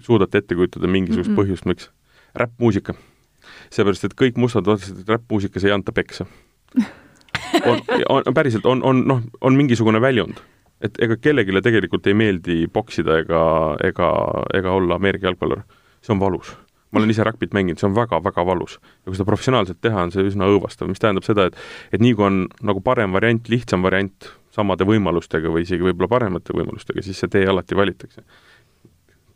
[0.01, 1.43] suudate ette kujutada mingisugust mm -mm.
[1.43, 1.91] põhjust, miks?
[2.35, 2.95] räppmuusika.
[3.71, 6.27] Seepärast, et kõik mustad vaatasid, et räppmuusikas ei anta peksa
[7.65, 10.41] on, on päriselt, on, on noh, on mingisugune väljund.
[10.81, 13.43] et ega kellelegi tegelikult ei meeldi poksida ega,
[13.85, 14.09] ega,
[14.55, 15.63] ega olla Ameerika jalgpallur.
[16.03, 16.57] see on valus.
[16.91, 18.79] ma olen ise rugby't mänginud, see on väga-väga valus.
[18.83, 21.57] ja kui seda professionaalselt teha, on see üsna õõvastav, mis tähendab seda, et
[21.93, 26.55] et nii kui on nagu parem variant, lihtsam variant samade võimalustega või isegi võib-olla paremate
[26.57, 28.25] võimalustega, siis see tee alati valitakse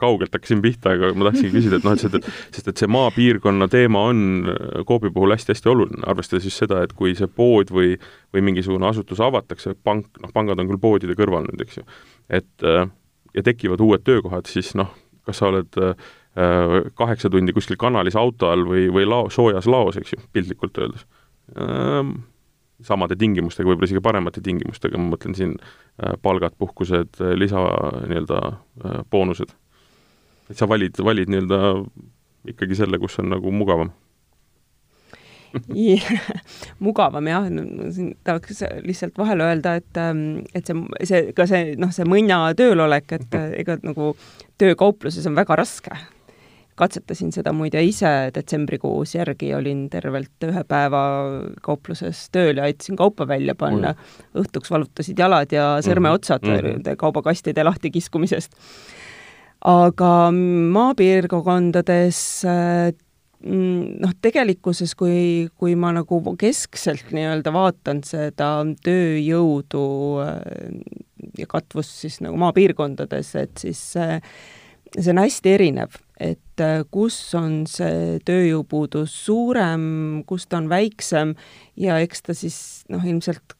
[0.03, 3.69] kaugelt hakkasin pihta, aga ma tahtsingi küsida, et noh, et see, sest et see maapiirkonna
[3.73, 7.95] teema on äh, Coopi puhul hästi-hästi oluline, arvestades just seda, et kui see pood või,
[8.35, 11.87] või mingisugune asutus avatakse, pank, noh, pangad on küll poodide kõrval nüüd, eks ju,
[12.41, 12.85] et äh,
[13.37, 14.93] ja tekivad uued töökohad, siis noh,
[15.27, 15.97] kas sa oled äh,
[16.99, 21.07] kaheksa tundi kuskil kanalis auto all või, või lao, soojas laos, eks ju, piltlikult öeldes
[21.61, 22.23] ähm,
[22.83, 27.63] samade tingimustega, võib-olla isegi paremate tingimustega, ma mõtlen siin äh, palgad, puhkused, lisa
[28.09, 29.55] nii-öelda äh, boonused.
[30.53, 31.61] Et sa valid, valid nii-öelda
[32.53, 33.93] ikkagi selle, kus on nagu mugavam
[36.87, 37.49] mugavam jah,
[37.93, 40.25] siin tahaks lihtsalt vahele öelda, et, ähm,
[40.55, 44.15] et see, see, ka see, noh, see mõnna töölolek, et äh, ega nagu
[44.63, 45.97] töökaupluses on väga raske.
[46.83, 51.03] katsetasin seda muide ise detsembrikuus järgi, olin tervelt ühe päeva
[51.63, 53.93] kaupluses tööl ja aitasin kaupa välja panna.
[54.35, 56.97] õhtuks valutasid jalad ja sõrmeotsad mm -hmm.
[56.97, 58.57] kaubakastide lahtikiskumisest
[59.63, 62.93] aga maapiirkondades äh,
[63.43, 68.53] Mm, noh, tegelikkuses, kui, kui ma nagu keskselt nii-öelda vaatan seda
[68.87, 69.87] tööjõudu
[70.23, 70.77] äh,
[71.41, 74.21] ja katvust siis nagu maapiirkondades, et siis see,
[74.95, 81.35] see on hästi erinev, et äh, kus on see tööjõupuudus suurem, kus ta on väiksem
[81.83, 82.61] ja eks ta siis
[82.95, 83.59] noh, ilmselt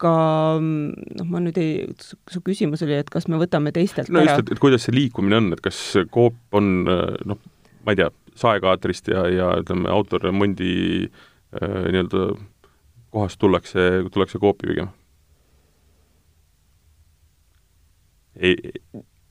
[0.00, 0.14] ka
[0.60, 1.88] noh, ma nüüd ei,
[2.30, 4.36] su küsimus oli, et kas me võtame teistelt no ära.
[4.36, 5.80] just, et, et kuidas see liikumine on, et kas
[6.14, 7.40] Coop on noh,
[7.86, 10.72] ma ei tea, saekaatrist ja, ja ütleme, autoremondi
[11.08, 12.30] äh, nii-öelda
[13.10, 14.94] kohast tullakse, tullakse Coopi pigem?
[18.38, 18.54] ei,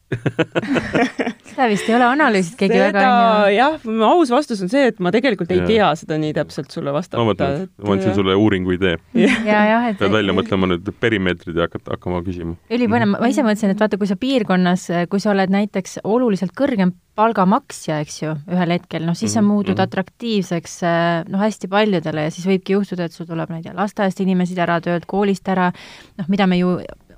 [1.49, 3.55] seda vist ei ole analüüsinud keegi seda, väga, on ju?
[3.57, 5.65] jah, aus vastus on see, et ma tegelikult ei ja.
[5.67, 7.19] tea seda nii täpselt sulle vastata.
[7.19, 8.95] ma mõtlen, ma andsin sulle uuringu idee.
[9.99, 12.55] pead välja mõtlema nüüd perimeetrid ja hakata, hakkama küsima.
[12.71, 16.95] ülipõnev, ma ise mõtlesin, et vaata, kui sa piirkonnas, kui sa oled näiteks oluliselt kõrgem
[17.17, 19.51] palgamaksja, eks ju, ühel hetkel, noh siis sa mm -hmm.
[19.57, 19.87] muudud mhm.
[19.89, 20.77] atraktiivseks
[21.27, 24.55] noh, hästi paljudele ja siis võibki juhtuda, et sul tuleb, ma ei tea, lasteaiast inimesi
[24.59, 25.71] ära, töölt, koolist ära,
[26.17, 26.77] noh, mida me ju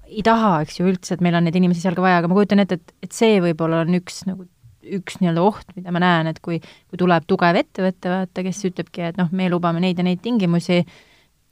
[0.09, 2.37] ei taha, eks ju, üldse, et meil on neid inimesi seal ka vaja, aga ma
[2.37, 4.47] kujutan ette, et, et see võib-olla on üks nagu
[4.89, 9.05] üks nii-öelda oht, mida ma näen, et kui, kui tuleb tugev ettevõte, vaata, kes ütlebki,
[9.11, 10.79] et noh, me lubame neid ja neid tingimusi,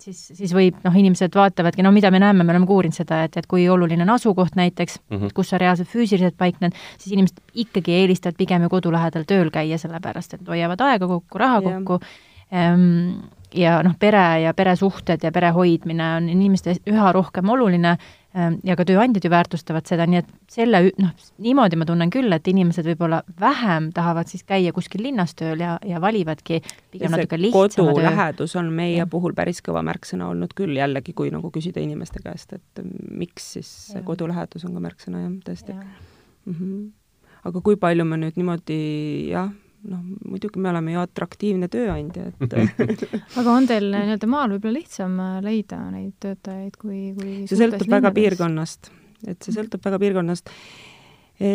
[0.02, 3.22] siis, siis võib, noh, inimesed vaatavadki, no mida me näeme, me oleme ka uurinud seda,
[3.28, 5.34] et, et kui oluline on asukoht näiteks mm, -hmm.
[5.38, 9.78] kus sa reaalselt füüsiliselt paikned, siis inimesed ikkagi eelistavad pigem ju kodu lähedal tööl käia,
[9.78, 11.84] sellepärast et hoiavad aega kokku, raha yeah.
[11.84, 12.00] kokku
[12.52, 17.98] ehm, ja noh, pere ja peresuhted ja pere hoidmine on inimeste üha rohkem oluline
[18.38, 21.14] ja ka tööandjad ju väärtustavad seda, nii et selle, noh,
[21.44, 25.78] niimoodi ma tunnen küll, et inimesed võib-olla vähem tahavad siis käia kuskil linnas tööl ja,
[25.88, 26.60] ja valivadki
[26.94, 28.06] pigem natuke lihtsama töö.
[28.06, 29.08] lähedus on meie ja.
[29.10, 33.72] puhul päris kõva märksõna olnud küll jällegi, kui nagu küsida inimeste käest, et miks siis
[33.94, 35.88] see kodulähedus on ka märksõna jah, tõesti ja..
[36.48, 36.84] Mm -hmm.
[37.50, 38.82] aga kui palju me nüüd niimoodi
[39.34, 39.50] jah,
[39.92, 42.58] noh, muidugi me oleme ju atraktiivne tööandja, et
[43.40, 47.86] aga on teil nii-öelda maal võib-olla lihtsam äh, leida neid töötajaid kui, kui see sõltub
[47.86, 47.96] linnades?
[47.96, 48.92] väga piirkonnast,
[49.28, 50.54] et see sõltub väga piirkonnast
[51.40, 51.50] e,.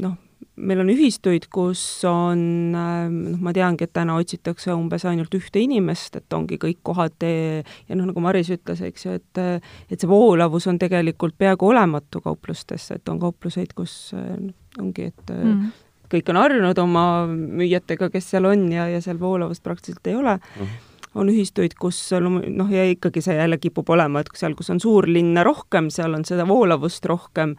[0.00, 0.16] Noh,
[0.60, 2.40] meil on ühistuid, kus on,
[2.76, 7.26] ähm, noh, ma teangi, et täna otsitakse umbes ainult ühte inimest, et ongi kõik kohad
[7.26, 9.44] ja noh, nagu Maris ütles, eks ju, et
[9.90, 14.34] et see voolavus on tegelikult peaaegu olematu kauplustesse, et on kaupluseid, kus äh,
[14.80, 15.70] ongi, et mm
[16.10, 20.36] kõik on harjunud oma müüjatega, kes seal on ja, ja seal voolavust praktiliselt ei ole
[20.36, 20.62] mm.
[20.62, 24.80] -hmm on ühistuid, kus noh, ja ikkagi see jälle kipub olema, et seal, kus on
[24.80, 27.56] suurlinna rohkem, seal on seda voolavust rohkem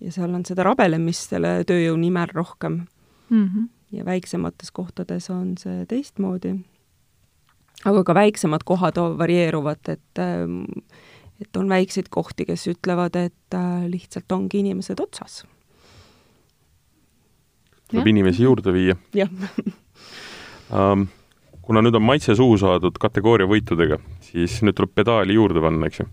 [0.00, 2.84] ja seal on seda rabelemist selle tööjõu nimel rohkem
[3.28, 3.44] mm.
[3.48, 3.68] -hmm.
[3.98, 6.54] ja väiksemates kohtades on see teistmoodi.
[7.84, 10.22] aga ka väiksemad kohad varieeruvad, et
[11.40, 15.44] et on väikseid kohti, kes ütlevad, et äh, lihtsalt ongi inimesed otsas
[17.90, 18.96] tuleb inimesi juurde viia.
[19.14, 19.30] jah
[20.70, 21.06] um,
[21.66, 26.02] kuna nüüd on maitse suhu saadud kategooria võitudega, siis nüüd tuleb pedaali juurde panna, eks
[26.02, 26.08] ju.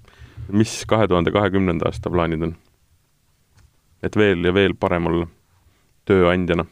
[0.53, 2.55] mis kahe tuhande kahekümnenda aasta plaanid on?
[4.03, 5.27] et veel ja veel parem olla
[6.09, 6.65] tööandjana?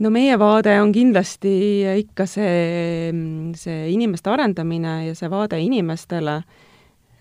[0.00, 1.54] no meie vaade on kindlasti
[2.02, 3.12] ikka see,
[3.56, 6.40] see inimeste arendamine ja see vaade inimestele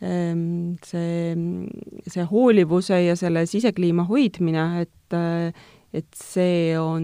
[0.03, 1.35] see,
[2.11, 5.17] see hoolivuse ja selle sisekliima hoidmine, et
[5.93, 7.03] et see on,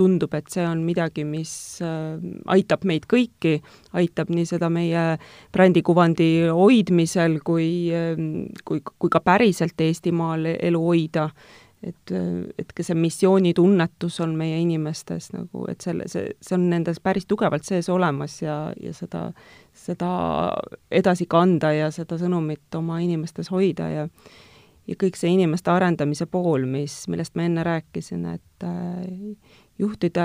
[0.00, 1.52] tundub, et see on midagi, mis
[1.84, 2.16] äh,
[2.48, 3.58] aitab meid kõiki,
[4.00, 5.02] aitab nii seda meie
[5.52, 7.92] brändikuvandi hoidmisel kui,
[8.64, 11.28] kui, kui ka päriselt Eestimaal elu hoida
[11.82, 12.12] et,
[12.58, 17.26] et ka see missioonitunnetus on meie inimestes nagu, et selle, see, see on nendes päris
[17.30, 19.30] tugevalt sees olemas ja, ja seda,
[19.72, 20.12] seda
[20.92, 24.08] edasi kanda ja seda sõnumit oma inimestes hoida ja
[24.90, 29.04] ja kõik see inimeste arendamise pool, mis, millest ma enne rääkisin, et äh,
[29.78, 30.24] juhtide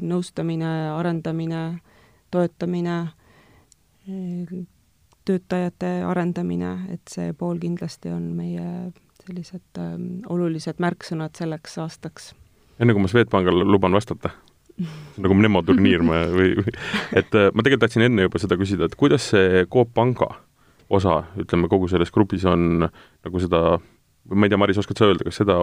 [0.00, 1.64] nõustamine, arendamine,
[2.32, 2.96] toetamine,
[5.28, 8.64] töötajate arendamine, et see pool kindlasti on meie
[9.28, 12.32] sellised ähm, olulised märksõnad selleks aastaks.
[12.78, 14.32] enne kui ma Swedbankile luban vastata,
[15.18, 16.74] nagu Mnemo turniir ma või, või,
[17.18, 20.32] et äh, ma tegelikult tahtsin enne juba seda küsida, et kuidas see Coop Panga
[20.88, 23.62] osa, ütleme, kogu selles grupis on nagu seda
[24.28, 25.56] või ma ei tea, Maris, oskad sa öelda, kas seda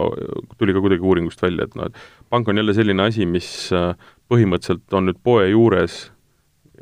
[0.60, 3.94] tuli ka kuidagi uuringust välja, et noh, et pank on jälle selline asi, mis äh,
[4.32, 6.06] põhimõtteliselt on nüüd poe juures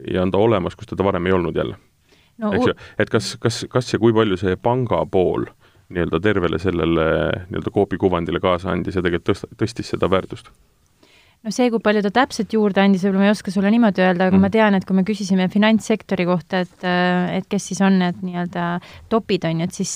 [0.09, 1.75] ja on ta olemas, kus teda varem ei olnud jälle
[2.41, 2.53] no,.
[2.53, 5.47] eks ju, et kas, kas, kas ja kui palju see panga pool
[5.89, 7.07] nii-öelda tervele sellele
[7.49, 10.51] nii-öelda Coopi kuvandile kaasa andis ja tegelikult tõst-, tõstis seda väärtust?
[11.43, 14.29] no see, kui palju ta täpselt juurde andis, võib-olla ma ei oska sulle niimoodi öelda,
[14.29, 14.45] aga mm.
[14.45, 16.87] ma tean, et kui me küsisime finantssektori kohta, et,
[17.39, 18.69] et kes siis on need nii-öelda
[19.11, 19.93] topid, on ju, et siis,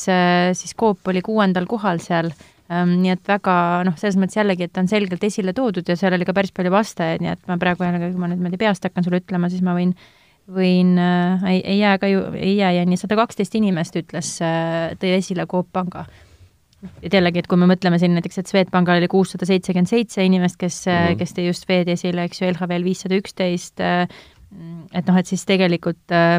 [0.60, 3.56] siis Coop oli kuuendal kohal seal ähm,, nii et väga
[3.88, 6.52] noh, selles mõttes jällegi, et ta on selgelt esile toodud ja seal oli ka päris
[6.56, 9.52] palju vastajaid, nii et ma praegu jällegi, kui ma nüüd niimoodi peast hakkan sulle ütlema,
[9.54, 9.96] siis ma võin
[10.48, 14.96] võin äh,, ei, ei jää ka ju, ei jää jääni, sada kaksteist inimest ütles äh,,
[15.02, 16.06] tõi esile Coop Panga
[17.02, 20.60] et jällegi, et kui me mõtleme siin näiteks, et Swedbankal oli kuussada seitsekümmend seitse inimest,
[20.62, 21.18] kes mm, -hmm.
[21.22, 26.14] kes tõi just Swedi esile, eks ju, LHV-l viissada üksteist, et noh, et siis tegelikult
[26.14, 26.38] äh,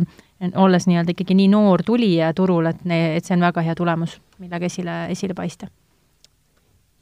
[0.54, 4.66] olles nii-öelda ikkagi nii noor tulija turul, et et see on väga hea tulemus, millega
[4.66, 5.68] esile, esile paista.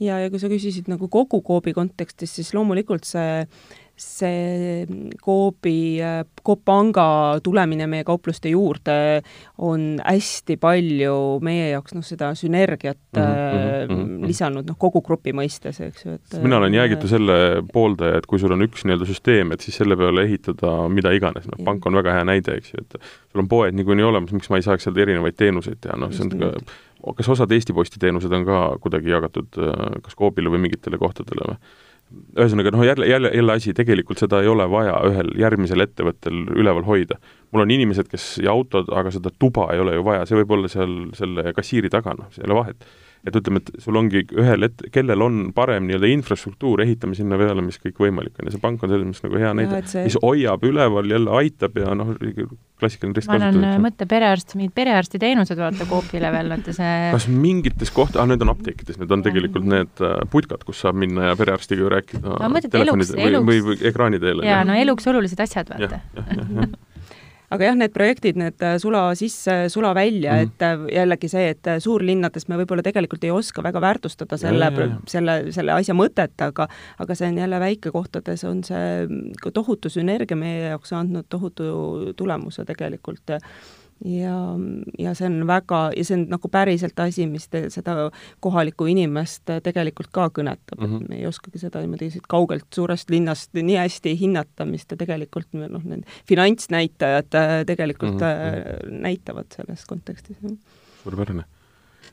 [0.01, 3.47] ja, ja kui sa küsisid nagu kogu Coopi kontekstis, siis loomulikult see
[3.97, 4.87] see
[5.25, 5.99] Coopi,
[6.45, 7.07] Coop Panga
[7.43, 9.23] tulemine meie kaupluste juurde
[9.65, 14.27] on hästi palju meie jaoks noh, seda sünergiat mm -hmm, mm -hmm.
[14.27, 18.39] lisanud noh, kogu grupi mõistes, eks ju, et mina olen jäägitu selle pooldaja, et kui
[18.39, 21.95] sul on üks nii-öelda süsteem, et siis selle peale ehitada mida iganes, noh, pank on
[21.95, 23.01] väga hea näide, eks ju, et
[23.33, 26.29] sul on poed niikuinii olemas, miks ma ei saaks seal erinevaid teenuseid teha, noh, see
[26.29, 26.53] on ka
[27.17, 29.49] kas osad Eesti Posti teenused on ka kuidagi jagatud
[30.03, 31.57] kas Coopile või mingitele kohtadele või?
[32.39, 36.87] Ühesõnaga noh, jälle, jälle, jälle asi, tegelikult seda ei ole vaja ühel järgmisel ettevõttel üleval
[36.87, 37.19] hoida.
[37.53, 40.55] mul on inimesed, kes, ja autod, aga seda tuba ei ole ju vaja, see võib
[40.55, 42.89] olla seal selle kassiiri taga, noh, see ei ole vahet
[43.27, 47.64] et ütleme, et sul ongi ühel et-, kellel on parem nii-öelda infrastruktuur, ehitame sinna peale,
[47.64, 50.07] mis kõik võimalik on ja see pank on selles mõttes nagu hea näide, see...
[50.07, 53.59] mis hoiab üleval, jälle aitab ja noh, klassikaline ristkasutus.
[53.59, 58.29] ma olen mõtte perearst, mingid perearstiteenused vaata Coopile veel, vaata see kas mingites koht-, ah
[58.31, 62.39] need on apteekides, need on tegelikult need äh, putkad, kus saab minna ja perearstiga rääkida
[62.39, 64.45] no, telefonide või, või, või ekraani teel.
[64.47, 66.03] jaa, no eluks olulised asjad, vaata
[67.55, 70.43] aga jah, need projektid, need äh, sula sisse, sula välja mm, -hmm.
[70.43, 74.71] et äh, jällegi see, et äh, suurlinnades me võib-olla tegelikult ei oska väga väärtustada selle,
[75.07, 76.69] selle, selle asja mõtet, aga
[76.99, 82.65] aga see on jälle väikekohtades, on see mm, tohutu sünergia meie jaoks andnud tohutu tulemuse
[82.65, 83.39] tegelikult
[84.05, 84.37] ja,
[84.99, 88.11] ja see on väga, ja see on nagu päriselt asi, mis te, seda
[88.45, 91.09] kohalikku inimest tegelikult ka kõnetab mm, -hmm.
[91.09, 95.49] me ei oskagi seda niimoodi siit kaugelt suurest linnast nii hästi hinnata, mis ta tegelikult
[95.57, 99.01] noh, need finantsnäitajad äh, tegelikult mm -hmm.
[99.09, 100.37] näitavad selles kontekstis.
[101.03, 101.45] suurepärane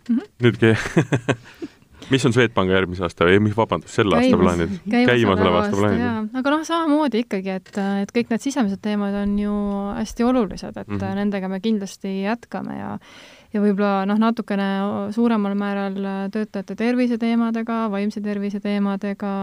[0.10, 0.18] mm.
[0.18, 0.28] -hmm.
[0.40, 0.64] nüüd
[2.12, 4.74] mis on Swedbanki järgmise aasta või mis, vabandust, selle aasta plaanid?
[4.90, 6.34] käimasoleva aasta plaanid?
[6.42, 7.72] aga noh, samamoodi ikkagi, et,
[8.04, 9.54] et kõik need sisemised teemad on ju
[10.00, 11.22] hästi olulised, et mm -hmm.
[11.22, 12.98] nendega me kindlasti jätkame ja
[13.54, 14.68] ja võib-olla noh, natukene
[15.14, 15.98] suuremal määral
[16.34, 19.34] töötajate terviseteemadega, vaimse tervise teemadega,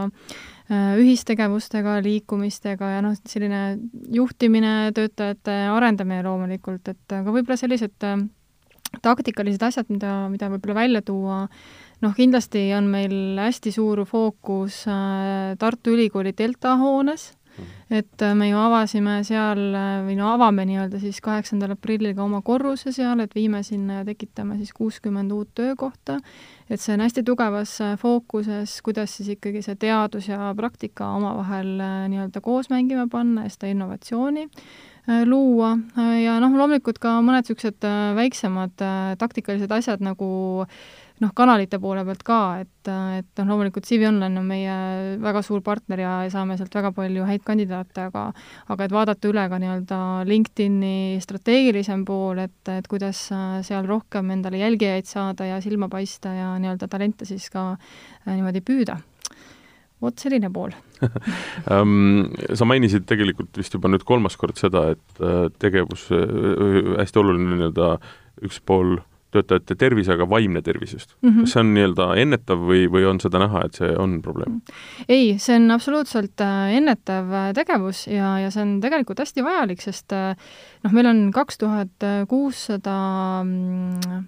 [0.99, 3.79] ühistegevustega, liikumistega ja noh, selline
[4.15, 8.11] juhtimine, töötajate arendamine loomulikult, et aga võib-olla sellised
[9.03, 11.45] taktikalised asjad, mida, mida võib-olla välja tuua,
[12.05, 17.69] noh, kindlasti on meil hästi suur fookus äh, Tartu Ülikooli Delta hoones, mhm.
[18.01, 22.25] et äh, me ju avasime seal äh, või no avame nii-öelda siis kaheksandal aprillil ka
[22.25, 26.21] oma korruse seal, et viime sinna ja tekitame siis kuuskümmend uut töökohta,
[26.71, 31.77] et see on hästi tugevas fookuses, kuidas siis ikkagi see teadus ja praktika omavahel
[32.13, 34.49] nii-öelda koos mängima panna ja seda innovatsiooni
[35.27, 35.73] luua.
[36.21, 37.83] Ja noh, loomulikult ka mõned niisugused
[38.15, 38.83] väiksemad
[39.19, 40.29] taktikalised asjad nagu
[41.21, 44.77] noh, kanalite poole pealt ka, et, et noh, loomulikult CV Online on meie
[45.21, 48.25] väga suur partner ja saame sealt väga palju häid kandidaate, aga
[48.73, 53.27] aga et vaadata üle ka nii-öelda LinkedIni strateegilisem pool, et, et kuidas
[53.67, 58.65] seal rohkem endale jälgijaid saada ja silma paista ja nii-öelda talente siis ka äh, niimoodi
[58.65, 58.99] püüda.
[60.01, 60.73] vot selline pool
[61.69, 67.21] um, sa mainisid tegelikult vist juba nüüd kolmas kord seda, et äh, tegevus äh,, hästi
[67.21, 67.93] oluline nii-öelda
[68.49, 68.97] üks pool
[69.35, 71.29] töötajate tervis, aga vaimne tervis just mm.
[71.29, 71.41] -hmm.
[71.41, 74.61] kas see on nii-öelda ennetav või, või on seda näha, et see on probleem?
[75.09, 79.83] ei, see on absoluutselt äh, ennetav äh, tegevus ja, ja see on tegelikult hästi vajalik,
[79.83, 80.35] sest äh,
[80.85, 82.97] noh, meil on kaks tuhat kuussada
[83.45, 84.27] mm,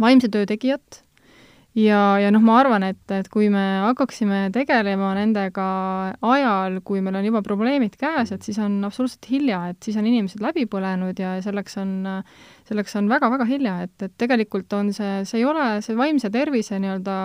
[0.00, 1.04] vaimse töö tegijat
[1.78, 5.66] ja, ja noh, ma arvan, et, et kui me hakkaksime tegelema nendega
[6.34, 10.06] ajal, kui meil on juba probleemid käes, et siis on absoluutselt hilja, et siis on
[10.08, 11.96] inimesed läbi põlenud ja selleks on,
[12.68, 16.78] selleks on väga-väga hilja, et, et tegelikult on see, see ei ole, see vaimse tervise
[16.80, 17.18] nii-öelda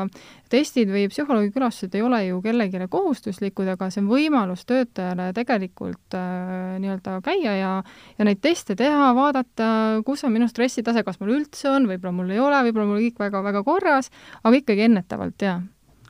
[0.51, 6.17] testid või psühholoogi külastused ei ole ju kellelegi kohustuslikud, aga see on võimalus töötajale tegelikult
[6.17, 7.73] äh, nii-öelda käia ja
[8.19, 9.71] ja neid teste teha, vaadata,
[10.05, 13.27] kus on minu stressitase, kas mul üldse on, võib-olla mul ei ole, võib-olla mul kõik
[13.27, 14.11] väga-väga korras,
[14.43, 15.59] aga ikkagi ennetavalt, jaa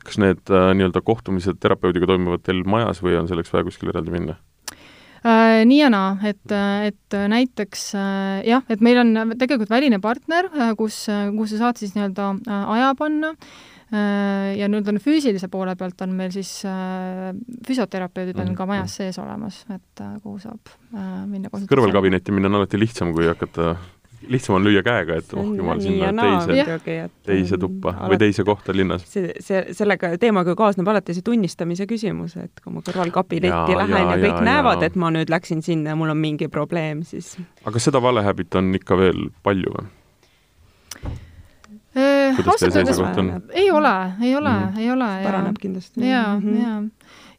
[0.04, 4.14] kas need äh, nii-öelda kohtumised terapeudiga toimuvad teil majas või on selleks vaja kuskile eraldi
[4.14, 4.38] minna?
[5.20, 6.52] Äh, nii ja naa, et,
[6.86, 11.02] et näiteks äh, jah, et meil on tegelikult väline partner, äh, kus,
[11.36, 12.32] kus sa saad siis nii-öelda
[12.76, 13.34] aja panna.
[13.90, 16.60] Ja nii-öelda füüsilise poole pealt on meil siis
[17.66, 20.70] füsioterapeudid on ka majas sees olemas, et kuhu saab
[21.26, 23.72] minna kõrvalkabinetti minna on alati lihtsam, kui hakata
[24.28, 26.96] lihtsam on lüüa käega, et oh jumal, sinna teise,
[27.26, 29.06] teise tuppa alati, või teise kohta linnas.
[29.08, 34.02] see, see, sellega teemaga kaasneb alati see tunnistamise küsimus, et kui ma kõrvalkabinetti lähen ja,
[34.10, 37.32] ja kõik ja, näevad, et ma nüüd läksin sinna ja mul on mingi probleem, siis
[37.64, 39.88] aga seda valehäbit on ikka veel palju või?
[42.46, 44.78] ausalt öeldes ei ole, ei ole mm, -hmm.
[44.78, 45.08] ei ole.
[45.24, 46.08] paraneb kindlasti.
[46.08, 46.62] jaa -hmm.
[46.62, 46.82] jaa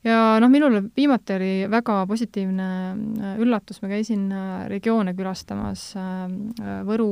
[0.08, 6.28] ja noh, minul viimati oli väga positiivne äh, üllatus, ma käisin äh, regioone külastamas äh,
[6.88, 7.12] Võru,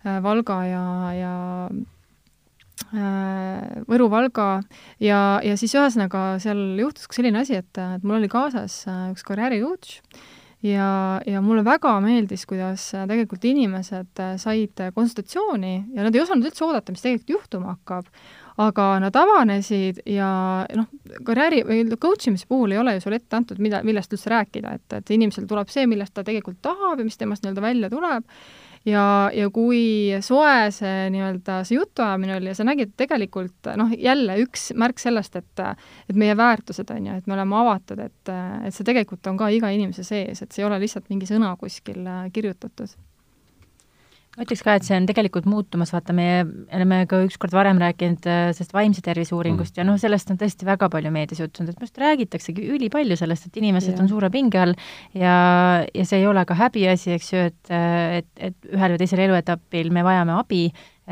[0.00, 1.32] Valga ja, ja
[3.84, 4.48] Võru, Valga
[5.02, 8.82] ja, ja siis ühesõnaga seal juhtus ka selline asi, et, et mul oli kaasas
[9.12, 9.98] üks karjäärijuht
[10.64, 16.64] ja, ja mulle väga meeldis, kuidas tegelikult inimesed said konsultatsiooni ja nad ei osanud üldse
[16.64, 18.08] oodata, mis tegelikult juhtuma hakkab
[18.60, 20.30] aga nad avanesid ja
[20.76, 20.88] noh,
[21.26, 24.74] karjääri või coach imise puhul ei ole ju sulle ette antud, mida, millest üldse rääkida,
[24.76, 28.26] et, et inimesel tuleb see, millest ta tegelikult tahab ja mis temast nii-öelda välja tuleb,
[28.88, 29.04] ja,
[29.36, 29.82] ja kui
[30.24, 35.40] soe see nii-öelda see jutuajamine oli ja sa nägid tegelikult noh, jälle üks märk sellest,
[35.40, 35.64] et
[36.10, 38.34] et meie väärtused on ju, et me oleme avatud, et,
[38.66, 41.54] et see tegelikult on ka iga inimese sees, et see ei ole lihtsalt mingi sõna
[41.60, 42.04] kuskil
[42.34, 42.92] kirjutatud
[44.40, 48.24] ma ütleks ka, et see on tegelikult muutumas, vaata, meie oleme ka ükskord varem rääkinud
[48.24, 49.82] äh, sellest vaimse tervise uuringust mm.
[49.82, 53.18] ja noh, sellest on tõesti väga palju meedias juttu olnud, et minu arust räägitaksegi ülipalju
[53.20, 54.00] sellest, et inimesed yeah.
[54.00, 54.72] on suure pinge all
[55.12, 55.34] ja,
[55.84, 57.74] ja see ei ole ka häbiasi, eks ju, et,
[58.22, 60.64] et, et ühel või teisel eluetapil me vajame abi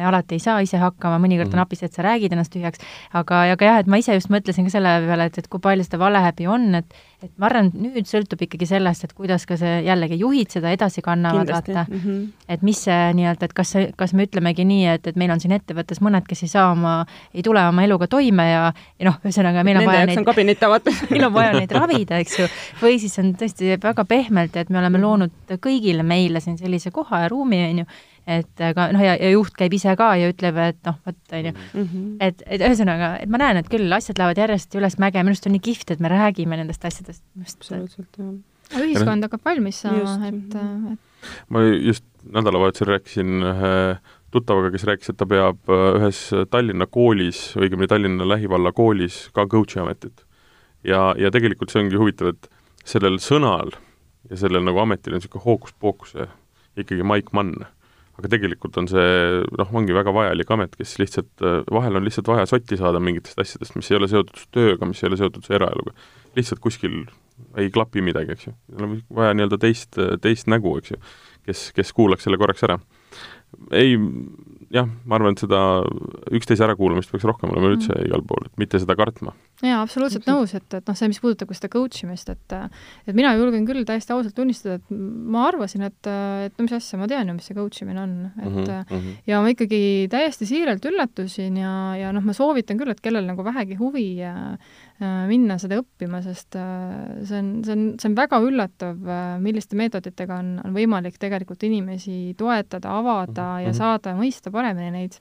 [0.09, 1.66] alati ei saa ise hakkama, mõnikord on mhm.
[1.66, 2.82] apis, et sa räägid ennast tühjaks,
[3.12, 5.86] aga, aga jah, et ma ise just mõtlesin ka selle peale, et, et kui palju
[5.86, 9.57] seda valehäbi on, et et ma arvan, et nüüd sõltub ikkagi sellest, et kuidas ka
[9.59, 11.84] see, jällegi juhid seda edasi kannavad, vaata.
[11.88, 12.44] mm, -hmm.
[12.55, 15.42] et mis see nii-öelda, et kas see, kas me ütlemegi nii, et, et meil on
[15.42, 16.92] siin ettevõttes mõned, kes ei saa oma,
[17.34, 18.61] ei tule oma eluga toime ja,
[18.99, 20.22] ja noh, ühesõnaga meil on vaja neid,
[21.11, 22.46] meil on vaja neid ravida, eks ju,
[22.82, 27.24] või siis on tõesti väga pehmelt, et me oleme loonud kõigile meile siin sellise koha
[27.24, 27.88] ja ruumi, on ju,
[28.28, 31.48] et aga noh, ja, ja juht käib ise ka ja ütleb, et noh, vot on
[31.48, 32.04] ju, mhm.
[32.24, 35.56] et, et ühesõnaga, et ma näen, et küll asjad lähevad järjest ülesmäge, minu arust on
[35.56, 37.24] nii kihvt, et me räägime nendest asjadest.
[37.40, 38.84] absoluutselt, jah.
[38.84, 40.58] ühiskond hakkab valmis saama, et,
[40.92, 43.74] et ma just nädalavahetusel rääkisin ühe
[44.34, 46.20] tuttavaga, kes rääkis, et ta peab äh, ühes
[46.52, 50.26] Tallinna koolis, õigemini Tallinna lähivalla koolis ka coach'i ametit.
[50.84, 52.50] ja, ja tegelikult see ongi huvitav, et
[52.84, 53.72] sellel sõnal
[54.28, 56.28] ja sellel nagu ametil on niisugune hookus-pookuse
[56.78, 57.66] ikkagi Mike Mann
[58.18, 59.08] aga tegelikult on see
[59.60, 63.38] noh, ongi väga vajalik amet, kes lihtsalt, äh, vahel on lihtsalt vaja sotti saada mingitest
[63.38, 65.94] asjadest, mis ei ole seotud su tööga, mis ei ole seotud su eraeluga.
[66.36, 67.00] lihtsalt kuskil
[67.58, 68.54] ei klapi midagi, eks ju.
[68.78, 71.02] on vaja nii-öelda teist, teist nägu, eks ju,
[71.46, 72.80] kes, kes kuulaks selle korraks ära
[73.72, 73.96] ei,
[74.74, 75.60] jah, ma arvan, et seda
[76.34, 78.08] üksteise ärakuulamist peaks rohkem olema üldse mm.
[78.10, 79.34] igal pool, et mitte seda kartma.
[79.64, 83.16] jaa, absoluutselt nõus, et, et noh, see, mis puudutab ka seda coach imist, et et
[83.16, 86.10] mina julgen küll täiesti ausalt tunnistada, et ma arvasin, et,
[86.46, 89.18] et no mis asja, ma tean ju, mis see coach imine on, et mm -hmm.
[89.26, 93.44] ja ma ikkagi täiesti siiralt üllatusin ja, ja noh, ma soovitan küll, et kellel nagu
[93.44, 94.58] vähegi huvi Äh,
[94.99, 99.78] minna seda õppima, sest äh, see on, see on, see on väga üllatav, äh, milliste
[99.78, 103.62] meetoditega on, on võimalik tegelikult inimesi toetada, avada mm -hmm.
[103.62, 103.78] ja mhm.
[103.78, 105.20] saada mõista paremini neid.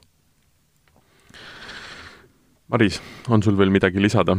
[2.67, 4.38] Maris, on sul veel midagi lisada?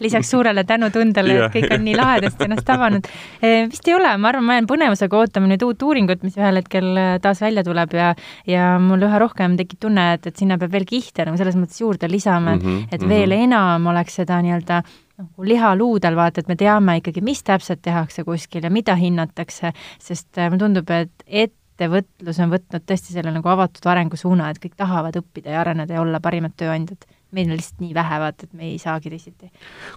[0.00, 3.10] Lisaks suurele tänutundele, et kõik on nii lahedasti ennast avanud.
[3.40, 6.58] Eh, vist ei ole, ma arvan, ma jään põnevusega ootama nüüd uut uuringut, mis ühel
[6.60, 8.10] hetkel eh, taas välja tuleb ja
[8.48, 11.80] ja mul üha rohkem tekib tunne, et, et sinna peab veel kihte nagu selles mõttes
[11.80, 13.44] juurde lisama mm, -hmm, et veel mm -hmm.
[13.48, 14.82] enam oleks seda nii-öelda
[15.20, 19.72] nagu liha luudel, vaata, et me teame ikkagi, mis täpselt tehakse kuskil ja mida hinnatakse,
[19.98, 24.76] sest eh, mulle tundub, et ettevõtlus on võtnud tõesti selle nagu avatud arengusuuna, et kõik
[24.76, 28.54] tahavad õppida ja areneda ja olla parimad tööandjad meil on lihtsalt nii vähe, vaata, et
[28.58, 29.50] me ei saagi teisiti.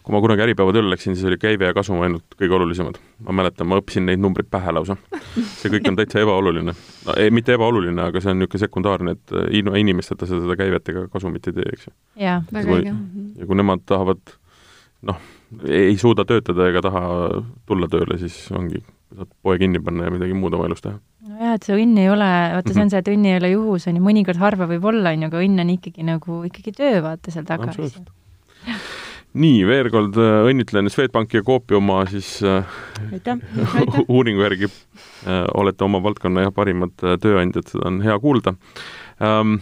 [0.03, 2.99] kui ma kunagi Äripäeva tööle läksin, siis oli käive ja kasum ainult kõige olulisemad.
[3.27, 4.97] ma mäletan, ma õppisin neid numbreid pähe lausa.
[5.57, 6.75] see kõik on täitsa ebaoluline.
[7.07, 10.93] no ei, mitte ebaoluline, aga see on niisugune sekundaarne, et ilma inimesteta sa seda käivet
[10.93, 11.95] ega kasumit ei tee, eks ju.
[12.25, 12.95] jaa, väga õige.
[13.39, 14.21] ja kui nemad tahavad
[15.09, 15.23] noh,
[15.67, 17.05] ei suuda töötada ega taha
[17.67, 20.97] tulla tööle, siis ongi saad poe kinni panna ja midagi muud oma elus teha.
[21.29, 23.87] Nojah, et see õnn ei ole, vaata, see on see, et õnn ei ole juhus,
[23.89, 26.99] on ju, mõnikord harva võib olla, on ju, aga õnn on ikkagi nagu, ikkagi töö,
[27.05, 27.73] vaata seal taga.
[29.33, 32.67] nii, veel kord äh, õnnitlen Swedbanki ja Coopi oma siis äh,
[34.13, 38.55] uuringu järgi äh, olete oma valdkonna jah, parimad äh, tööandjad, seda on hea kuulda.
[39.23, 39.57] Ähm,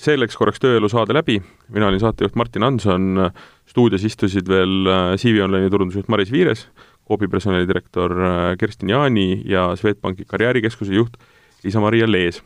[0.00, 1.40] see läks korraks tööelu saade läbi,
[1.74, 3.26] mina olin saatejuht Martin Hanson,
[3.68, 6.68] stuudios istusid veel äh, CV Online'i turundusjuht Maris Viires,
[7.10, 11.18] Coopi personalidirektor äh, Kerstin Jaani ja Swedbanki karjäärikeskuse juht
[11.64, 12.42] Liisa-Maria Lees.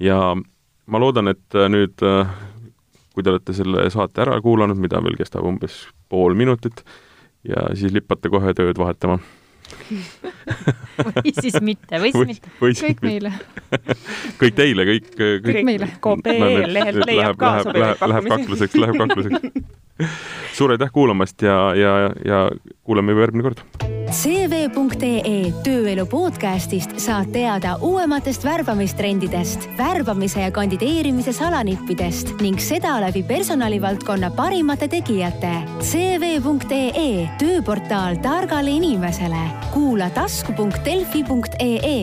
[0.00, 0.18] ja
[0.86, 2.00] ma loodan, et äh, nüüd
[3.16, 6.82] kui te olete selle saate ära kuulanud, mida meil kestab umbes pool minutit,
[7.48, 9.16] ja siis lippate kohe tööd vahetama
[11.06, 12.52] või siis mitte, või siis mitte.
[12.60, 13.32] kõik meile
[14.40, 15.88] kõik teile, kõik, kõik, kõik meile.
[16.04, 18.12] KPL lehelt leiab ka sobivaid pakkumisi.
[18.12, 19.74] Läheb kakluseks, läheb kakluseks
[20.56, 21.92] suur aitäh kuulamast ja, ja,
[22.24, 22.50] ja
[22.84, 32.36] kuuleme juba järgmine kord CV.ee tööelu podcastist saad teada uuematest värbamistrendidest, värbamise ja kandideerimise salanippidest
[32.40, 35.52] ning seda läbi personalivaldkonna parimate tegijate.
[35.82, 39.42] CV.ee tööportaal targale inimesele.
[39.74, 42.00] kuula tasku.delfi.ee